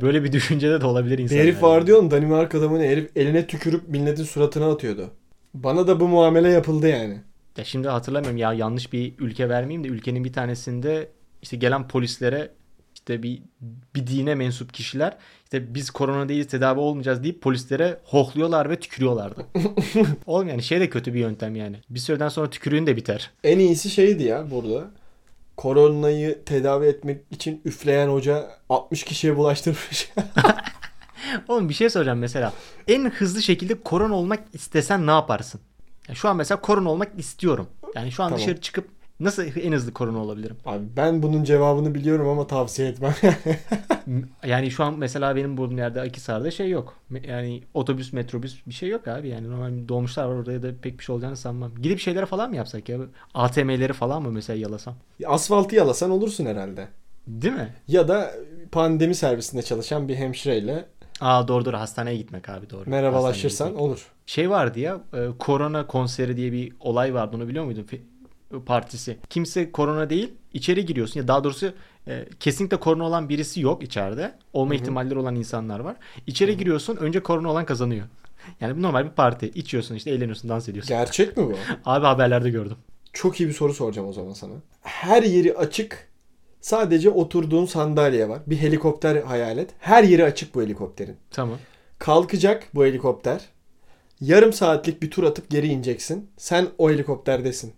böyle 0.02 0.24
bir 0.24 0.32
düşüncede 0.32 0.82
de 0.82 0.86
olabilir 0.86 1.18
insanlar. 1.20 1.44
herif 1.44 1.64
var 1.64 1.88
diyor 1.88 2.12
Danimarka 2.12 2.60
adamını 2.60 2.84
herif 2.84 3.10
eline 3.18 3.48
tükürüp 3.48 3.88
milletin 3.90 4.24
suratına 4.24 4.72
atıyordu. 4.72 5.10
Bana 5.54 5.88
da 5.88 6.00
bu 6.00 6.08
muamele 6.08 6.50
yapıldı 6.50 6.88
yani. 6.88 7.22
Ya 7.58 7.66
şimdi 7.66 7.88
hatırlamıyorum 7.88 8.38
ya 8.38 8.54
yanlış 8.54 8.94
bir 8.94 9.14
ülke 9.20 9.50
vermeyeyim 9.50 9.84
de 9.84 9.88
ülkenin 9.88 10.24
bir 10.24 10.34
tanesinde 10.34 11.10
işte 11.42 11.58
gelen 11.58 11.88
polislere 11.88 12.52
işte 12.96 13.24
bir 13.24 13.42
bir 13.96 14.08
dine 14.08 14.36
mensup 14.36 14.74
kişiler 14.74 15.18
işte 15.44 15.76
biz 15.76 15.90
korona 15.90 16.30
değiliz 16.30 16.48
tedavi 16.48 16.80
olmayacağız 16.80 17.24
deyip 17.24 17.42
polislere 17.42 18.00
hohluyorlar 18.04 18.70
ve 18.70 18.80
tükürüyorlardı. 18.80 19.46
Oğlum 20.26 20.48
yani 20.48 20.64
şey 20.64 20.80
de 20.80 20.90
kötü 20.90 21.14
bir 21.14 21.20
yöntem 21.20 21.56
yani. 21.56 21.82
Bir 21.90 22.00
süreden 22.00 22.30
sonra 22.30 22.50
tükürüğün 22.50 22.88
de 22.88 22.96
biter. 22.96 23.32
En 23.44 23.60
iyisi 23.60 23.90
şeydi 23.90 24.24
ya 24.24 24.52
burada. 24.52 24.92
Koronayı 25.58 26.44
tedavi 26.46 26.86
etmek 26.86 27.22
için 27.32 27.62
üfleyen 27.66 28.08
hoca 28.08 28.48
60 28.70 29.04
kişiye 29.04 29.38
bulaştırmış. 29.38 30.12
Oğlum 31.48 31.70
bir 31.70 31.74
şey 31.74 31.90
soracağım 31.90 32.20
mesela. 32.20 32.54
En 32.88 33.10
hızlı 33.10 33.42
şekilde 33.42 33.84
korona 33.84 34.16
olmak 34.16 34.40
istesen 34.54 35.08
ne 35.08 35.12
yaparsın? 35.12 35.62
Ya 36.10 36.16
şu 36.16 36.30
an 36.30 36.36
mesela 36.36 36.62
korona 36.62 36.90
olmak 36.90 37.20
istiyorum. 37.20 37.68
Yani 37.96 38.12
şu 38.12 38.24
an 38.24 38.30
Tamam. 38.30 38.40
dışarı 38.40 38.62
çıkıp 38.62 38.88
nasıl 39.20 39.44
en 39.44 39.72
hızlı 39.72 39.94
korona 39.94 40.18
olabilirim? 40.18 40.58
Abi 40.66 40.86
ben 40.98 41.24
bunun 41.24 41.44
cevabını 41.44 41.96
biliyorum 41.96 42.28
ama 42.28 42.48
tavsiye 42.48 42.88
etmem. 42.88 43.16
Yani 44.46 44.72
şu 44.72 44.84
an 44.84 44.94
mesela 44.98 45.36
benim 45.36 45.58
bulunduğum 45.58 45.78
yerde 45.78 46.02
Akhisar'da 46.02 46.52
şey 46.52 46.70
yok. 46.70 46.98
Yani 47.28 47.64
otobüs, 47.74 48.14
metrobüs 48.14 48.66
bir 48.68 48.74
şey 48.74 48.90
yok 48.90 49.08
abi. 49.08 49.30
Yani 49.30 49.50
normal 49.50 49.88
dolmuşlar 49.88 50.26
var 50.26 50.36
orada 50.36 50.52
ya 50.52 50.64
da 50.64 50.68
pek 50.82 51.00
bir 51.00 51.04
şey 51.04 51.14
olacağını 51.14 51.38
sanmam. 51.38 51.72
Gidip 51.82 52.00
şeylere 52.00 52.26
falan 52.26 52.50
mı 52.50 52.56
yapsak 52.56 52.90
ya? 52.90 52.98
ATM'leri 53.34 53.94
falan 53.94 54.22
mı 54.24 54.32
mesela 54.32 54.60
yalasam? 54.60 54.96
Asfaltı 55.26 55.76
yalasan 55.76 56.12
olursun 56.12 56.46
herhalde. 56.46 56.88
Değil 57.28 57.54
mi? 57.54 57.74
Ya 57.88 58.08
da 58.08 58.32
pandemi 58.72 59.16
servisinde 59.16 59.62
çalışan 59.62 60.08
bir 60.08 60.16
hemşireyle 60.16 60.86
Aa 61.22 61.48
doğru 61.48 61.66
doğru 61.66 61.78
hastaneye 61.78 62.18
gitmek 62.18 62.50
abi 62.50 62.70
doğru. 62.70 62.90
merhabalaşırsan 62.90 63.76
olur. 63.76 64.12
Şey 64.26 64.50
vardı 64.50 64.80
ya 64.80 65.02
e, 65.14 65.28
korona 65.40 65.88
konseri 65.88 66.38
diye 66.38 66.52
bir 66.52 66.74
olay 66.80 67.14
vardı 67.14 67.36
onu 67.36 67.48
biliyor 67.48 67.66
muydun? 67.66 67.88
Partisi. 68.66 69.18
Kimse 69.30 69.72
korona 69.72 70.10
değil 70.10 70.34
içeri 70.54 70.86
giriyorsun 70.86 71.20
ya 71.20 71.28
daha 71.28 71.44
doğrusu 71.44 71.74
e, 72.08 72.26
kesinlikle 72.40 72.78
korona 72.78 73.04
olan 73.04 73.30
birisi 73.30 73.62
yok 73.62 73.84
içeride. 73.84 74.34
Olma 74.54 74.76
ihtimalleri 74.76 75.20
olan 75.20 75.36
insanlar 75.36 75.80
var. 75.80 75.96
İçeri 76.28 76.58
giriyorsun 76.58 76.96
önce 76.96 77.20
korona 77.24 77.52
olan 77.52 77.66
kazanıyor. 77.66 78.08
Yani 78.62 78.78
bu 78.78 78.82
normal 78.82 79.06
bir 79.06 79.10
parti. 79.10 79.48
İçiyorsun 79.48 79.96
işte 79.96 80.12
eğleniyorsun 80.12 80.50
dans 80.50 80.70
ediyorsun. 80.70 80.90
Gerçek 80.90 81.38
mi 81.38 81.46
bu? 81.46 81.56
Abi 81.86 82.06
haberlerde 82.06 82.50
gördüm. 82.50 82.78
Çok 83.14 83.40
iyi 83.40 83.48
bir 83.50 83.54
soru 83.54 83.74
soracağım 83.74 84.08
o 84.08 84.14
zaman 84.14 84.34
sana. 84.34 84.54
Her 84.82 85.24
yeri 85.24 85.58
açık. 85.58 86.08
Sadece 86.62 87.10
oturduğun 87.10 87.66
sandalye 87.66 88.30
var. 88.30 88.40
Bir 88.48 88.58
helikopter 88.58 89.16
hayal 89.16 89.58
et. 89.58 89.70
Her 89.80 90.04
yeri 90.04 90.24
açık 90.24 90.56
bu 90.56 90.62
helikopterin. 90.62 91.16
Tamam. 91.32 91.58
Kalkacak 92.00 92.64
bu 92.76 92.86
helikopter. 92.86 93.42
Yarım 94.22 94.54
saatlik 94.54 95.02
bir 95.02 95.12
tur 95.12 95.24
atıp 95.24 95.50
geri 95.50 95.68
ineceksin. 95.68 96.30
Sen 96.38 96.68
o 96.78 96.90
helikopterdesin. 96.90 97.74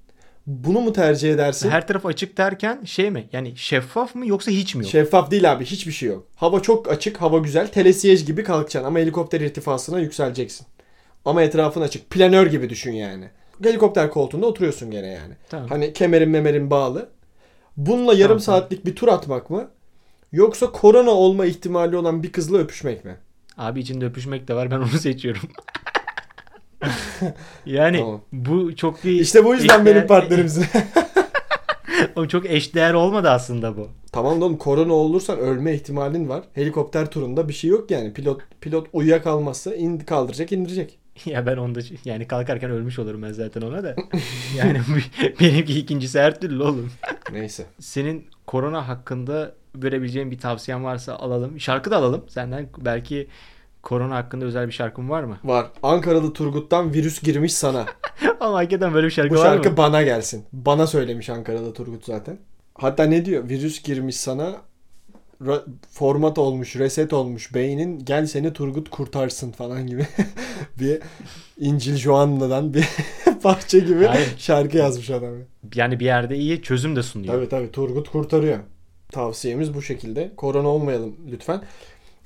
Bunu 0.47 0.81
mu 0.81 0.93
tercih 0.93 1.33
edersin? 1.33 1.69
Her 1.69 1.87
taraf 1.87 2.05
açık 2.05 2.37
derken 2.37 2.83
şey 2.85 3.11
mi? 3.11 3.29
Yani 3.31 3.57
şeffaf 3.57 4.15
mı 4.15 4.27
yoksa 4.27 4.51
hiç 4.51 4.75
mi 4.75 4.83
yok? 4.83 4.91
Şeffaf 4.91 5.31
değil 5.31 5.51
abi. 5.51 5.65
Hiçbir 5.65 5.91
şey 5.91 6.09
yok. 6.09 6.27
Hava 6.35 6.59
çok 6.59 6.91
açık. 6.91 7.21
Hava 7.21 7.37
güzel. 7.37 7.67
Telesiyej 7.67 8.25
gibi 8.25 8.43
kalkacaksın. 8.43 8.87
Ama 8.87 8.99
helikopter 8.99 9.41
irtifasına 9.41 9.99
yükseleceksin. 9.99 10.67
Ama 11.25 11.41
etrafın 11.43 11.81
açık. 11.81 12.09
Planör 12.09 12.47
gibi 12.47 12.69
düşün 12.69 12.91
yani. 12.91 13.29
Helikopter 13.63 14.09
koltuğunda 14.09 14.45
oturuyorsun 14.45 14.91
gene 14.91 15.07
yani. 15.07 15.33
Tamam. 15.49 15.67
Hani 15.69 15.93
kemerin 15.93 16.29
memerin 16.29 16.69
bağlı. 16.71 17.09
Bununla 17.79 18.13
yarım 18.13 18.27
Tamam, 18.27 18.39
saatlik 18.39 18.85
bir 18.85 18.95
tur 18.95 19.07
atmak 19.07 19.49
mı? 19.49 19.67
Yoksa 20.31 20.71
korona 20.71 21.09
olma 21.09 21.45
ihtimali 21.45 21.97
olan 21.97 22.23
bir 22.23 22.31
kızla 22.31 22.57
öpüşmek 22.57 23.05
mi? 23.05 23.17
Abi 23.57 23.79
içinde 23.79 24.05
öpüşmek 24.05 24.47
de 24.47 24.53
var 24.53 24.71
ben 24.71 24.77
onu 24.77 24.87
seçiyorum. 24.99 25.41
yani 27.65 27.97
Tamam. 27.97 28.21
bu 28.33 28.75
çok 28.75 29.03
bir 29.03 29.11
İşte 29.19 29.45
bu 29.45 29.53
yüzden 29.55 29.79
eşdeğer- 29.79 29.85
benim 29.85 30.07
partnerimsin. 30.07 30.65
o 32.15 32.27
çok 32.27 32.45
eşdeğer 32.45 32.93
olmadı 32.93 33.29
aslında 33.29 33.77
bu. 33.77 33.87
tamam 34.11 34.41
da 34.41 34.45
oğlum 34.45 34.57
korona 34.57 34.93
olursan 34.93 35.39
ölme 35.39 35.73
ihtimalin 35.75 36.29
var. 36.29 36.43
Helikopter 36.53 37.11
turunda 37.11 37.47
bir 37.49 37.53
şey 37.53 37.69
yok 37.69 37.91
yani. 37.91 38.13
Pilot 38.13 38.41
pilot 38.61 38.87
uyuyakalmazsa 38.93 39.75
in, 39.75 39.99
kaldıracak 39.99 40.51
indirecek. 40.51 40.99
Ya 41.25 41.45
ben 41.45 41.57
onda 41.57 41.79
yani 42.05 42.27
kalkarken 42.27 42.71
ölmüş 42.71 42.99
olurum 42.99 43.21
ben 43.23 43.31
zaten 43.31 43.61
ona 43.61 43.83
da. 43.83 43.95
Yani 44.57 44.81
benimki 45.39 45.79
ikincisi 45.79 46.19
her 46.19 46.39
türlü 46.41 46.63
oğlum. 46.63 46.91
Neyse. 47.31 47.65
Senin 47.79 48.27
korona 48.47 48.87
hakkında 48.87 49.53
verebileceğim 49.75 50.31
bir 50.31 50.39
tavsiyen 50.39 50.83
varsa 50.83 51.15
alalım. 51.15 51.59
Şarkı 51.59 51.91
da 51.91 51.97
alalım. 51.97 52.25
Senden 52.29 52.69
belki 52.77 53.27
korona 53.83 54.15
hakkında 54.15 54.45
özel 54.45 54.67
bir 54.67 54.71
şarkın 54.71 55.09
var 55.09 55.23
mı? 55.23 55.37
Var. 55.43 55.67
Ankaralı 55.83 56.33
Turgut'tan 56.33 56.93
virüs 56.93 57.21
girmiş 57.21 57.53
sana. 57.53 57.85
Ama 58.39 58.57
hakikaten 58.57 58.93
böyle 58.93 59.07
bir 59.07 59.11
şarkı 59.11 59.35
Bu 59.35 59.39
var 59.39 59.45
şarkı 59.45 59.71
mı? 59.71 59.77
bana 59.77 60.03
gelsin. 60.03 60.45
Bana 60.53 60.87
söylemiş 60.87 61.29
Ankaralı 61.29 61.73
Turgut 61.73 62.05
zaten. 62.05 62.37
Hatta 62.75 63.03
ne 63.03 63.25
diyor? 63.25 63.49
Virüs 63.49 63.83
girmiş 63.83 64.15
sana. 64.15 64.55
Format 65.91 66.37
olmuş, 66.37 66.75
reset 66.75 67.13
olmuş 67.13 67.53
beynin. 67.53 67.99
Gel 68.05 68.25
seni 68.25 68.53
Turgut 68.53 68.89
kurtarsın 68.89 69.51
falan 69.51 69.87
gibi 69.87 70.07
bir 70.79 70.99
İncil 71.57 71.95
Joanna'dan 71.95 72.73
bir 72.73 72.87
parça 73.43 73.79
gibi 73.79 74.05
Hayır. 74.05 74.35
şarkı 74.37 74.77
yazmış 74.77 75.09
adam. 75.09 75.33
Yani 75.75 75.99
bir 75.99 76.05
yerde 76.05 76.37
iyi 76.37 76.61
çözüm 76.61 76.95
de 76.95 77.03
sunuyor. 77.03 77.33
Tabii 77.33 77.49
tabii 77.49 77.71
Turgut 77.71 78.09
kurtarıyor. 78.09 78.59
Tavsiyemiz 79.11 79.73
bu 79.73 79.81
şekilde. 79.81 80.31
Korona 80.37 80.67
olmayalım 80.67 81.15
lütfen. 81.31 81.61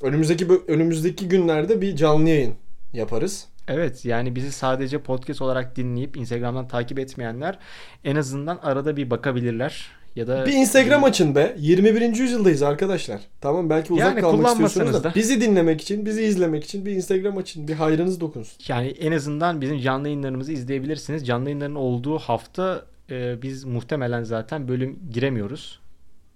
Önümüzdeki 0.01 0.47
önümüzdeki 0.67 1.27
günlerde 1.27 1.81
bir 1.81 1.95
canlı 1.95 2.29
yayın 2.29 2.53
yaparız. 2.93 3.47
Evet 3.67 4.05
yani 4.05 4.35
bizi 4.35 4.51
sadece 4.51 5.01
podcast 5.01 5.41
olarak 5.41 5.75
dinleyip 5.75 6.17
Instagram'dan 6.17 6.67
takip 6.67 6.99
etmeyenler 6.99 7.59
en 8.03 8.15
azından 8.15 8.57
arada 8.57 8.97
bir 8.97 9.09
bakabilirler. 9.09 9.91
Ya 10.15 10.27
da 10.27 10.45
Bir 10.45 10.53
Instagram 10.53 11.03
açın 11.03 11.35
be. 11.35 11.55
21. 11.59 12.01
yüzyıldayız 12.15 12.61
arkadaşlar. 12.63 13.21
Tamam 13.41 13.69
belki 13.69 13.93
uzak 13.93 14.05
Yani 14.05 14.21
kalmak 14.21 14.51
istiyorsunuz 14.51 14.93
da. 14.93 15.03
da. 15.03 15.15
Bizi 15.15 15.41
dinlemek 15.41 15.81
için, 15.81 16.05
bizi 16.05 16.23
izlemek 16.23 16.63
için 16.63 16.85
bir 16.85 16.91
Instagram 16.91 17.37
açın. 17.37 17.67
Bir 17.67 17.73
hayrınız 17.73 18.19
dokunsun. 18.19 18.57
Yani 18.67 18.87
en 18.87 19.11
azından 19.11 19.61
bizim 19.61 19.79
canlı 19.79 20.07
yayınlarımızı 20.07 20.51
izleyebilirsiniz. 20.53 21.27
Canlı 21.27 21.49
yayınların 21.49 21.75
olduğu 21.75 22.19
hafta 22.19 22.85
e, 23.09 23.41
biz 23.41 23.63
muhtemelen 23.63 24.23
zaten 24.23 24.67
bölüm 24.67 24.99
giremiyoruz. 25.11 25.79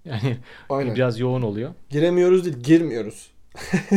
Yani 0.05 0.37
Aynen. 0.69 0.95
biraz 0.95 1.19
yoğun 1.19 1.41
oluyor. 1.41 1.71
Giremiyoruz 1.89 2.45
değil, 2.45 2.57
girmiyoruz. 2.57 3.31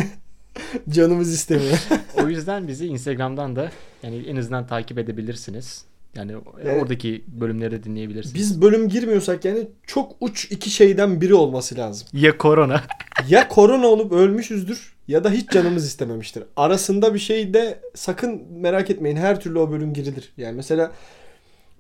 Canımız 0.88 1.32
istemiyor. 1.32 1.78
O 2.24 2.28
yüzden 2.28 2.68
bizi 2.68 2.86
Instagram'dan 2.86 3.56
da 3.56 3.70
yani 4.02 4.24
en 4.28 4.36
azından 4.36 4.66
takip 4.66 4.98
edebilirsiniz. 4.98 5.84
Yani 6.16 6.32
Evet. 6.62 6.82
oradaki 6.82 7.24
bölümleri 7.28 7.70
de 7.70 7.84
dinleyebilirsiniz. 7.84 8.34
Biz 8.34 8.62
bölüm 8.62 8.88
girmiyorsak 8.88 9.44
yani 9.44 9.68
çok 9.86 10.16
uç 10.20 10.44
iki 10.50 10.70
şeyden 10.70 11.20
biri 11.20 11.34
olması 11.34 11.76
lazım. 11.76 12.08
Ya 12.12 12.38
korona. 12.38 12.84
Ya 13.28 13.48
korona 13.48 13.86
olup 13.86 14.12
ölmüşüzdür 14.12 14.94
ya 15.08 15.24
da 15.24 15.30
hiç 15.30 15.50
canımız 15.50 15.86
istememiştir. 15.86 16.42
Arasında 16.56 17.14
bir 17.14 17.18
şey 17.18 17.54
de 17.54 17.80
sakın 17.94 18.42
merak 18.52 18.90
etmeyin 18.90 19.16
her 19.16 19.40
türlü 19.40 19.58
o 19.58 19.70
bölüm 19.70 19.92
girilir. 19.94 20.32
Yani 20.36 20.56
mesela 20.56 20.92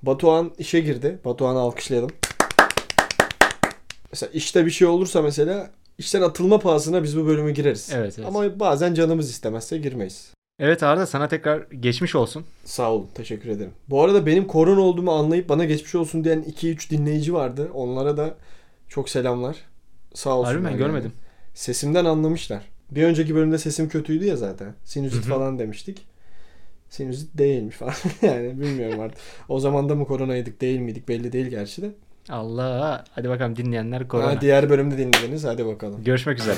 Batuhan 0.02 0.50
işe 0.58 0.80
girdi. 0.80 1.18
Batuhan'ı 1.24 1.58
alkışlayalım. 1.58 2.10
Mesela 4.12 4.30
işte 4.34 4.66
bir 4.66 4.70
şey 4.70 4.88
olursa 4.88 5.22
mesela 5.22 5.70
işten 5.98 6.22
atılma 6.22 6.58
pahasına 6.58 7.02
biz 7.02 7.16
bu 7.16 7.26
bölümü 7.26 7.50
gireriz. 7.50 7.90
Evet, 7.94 8.14
evet. 8.18 8.28
Ama 8.28 8.60
bazen 8.60 8.94
canımız 8.94 9.30
istemezse 9.30 9.78
girmeyiz. 9.78 10.32
Evet 10.60 10.82
Arda 10.82 11.06
sana 11.06 11.28
tekrar 11.28 11.62
geçmiş 11.80 12.14
olsun. 12.14 12.44
Sağ 12.64 12.92
olun. 12.92 13.08
Teşekkür 13.14 13.48
ederim. 13.50 13.70
Bu 13.88 14.02
arada 14.02 14.26
benim 14.26 14.46
korona 14.46 14.80
olduğumu 14.80 15.12
anlayıp 15.12 15.48
bana 15.48 15.64
geçmiş 15.64 15.94
olsun 15.94 16.24
diyen 16.24 16.42
2-3 16.42 16.90
dinleyici 16.90 17.34
vardı. 17.34 17.70
Onlara 17.74 18.16
da 18.16 18.34
çok 18.88 19.08
selamlar. 19.08 19.56
Sağ 20.14 20.30
olsunlar. 20.30 20.52
Harbi 20.54 20.62
mi? 20.62 20.70
yani. 20.70 20.78
Görmedim. 20.78 21.12
Sesimden 21.54 22.04
anlamışlar. 22.04 22.62
Bir 22.90 23.04
önceki 23.04 23.34
bölümde 23.34 23.58
sesim 23.58 23.88
kötüydü 23.88 24.24
ya 24.24 24.36
zaten. 24.36 24.74
Sinüzit 24.84 25.24
falan 25.24 25.58
demiştik. 25.58 26.06
Sinüzit 26.90 27.38
değilmiş 27.38 27.76
falan. 27.76 27.94
yani 28.22 28.60
bilmiyorum 28.60 29.00
artık. 29.00 29.18
O 29.48 29.60
zaman 29.60 29.88
da 29.88 29.94
mı 29.94 30.06
koronaydık 30.06 30.60
değil 30.60 30.80
miydik 30.80 31.08
belli 31.08 31.32
değil 31.32 31.46
gerçi 31.46 31.82
de. 31.82 31.90
Allah. 32.28 33.04
Hadi 33.10 33.28
bakalım 33.28 33.56
dinleyenler 33.56 34.08
korona. 34.08 34.26
Ha, 34.26 34.40
diğer 34.40 34.70
bölümde 34.70 34.98
dinlediniz. 34.98 35.44
Hadi 35.44 35.66
bakalım. 35.66 36.04
Görüşmek 36.04 36.38
üzere. 36.38 36.56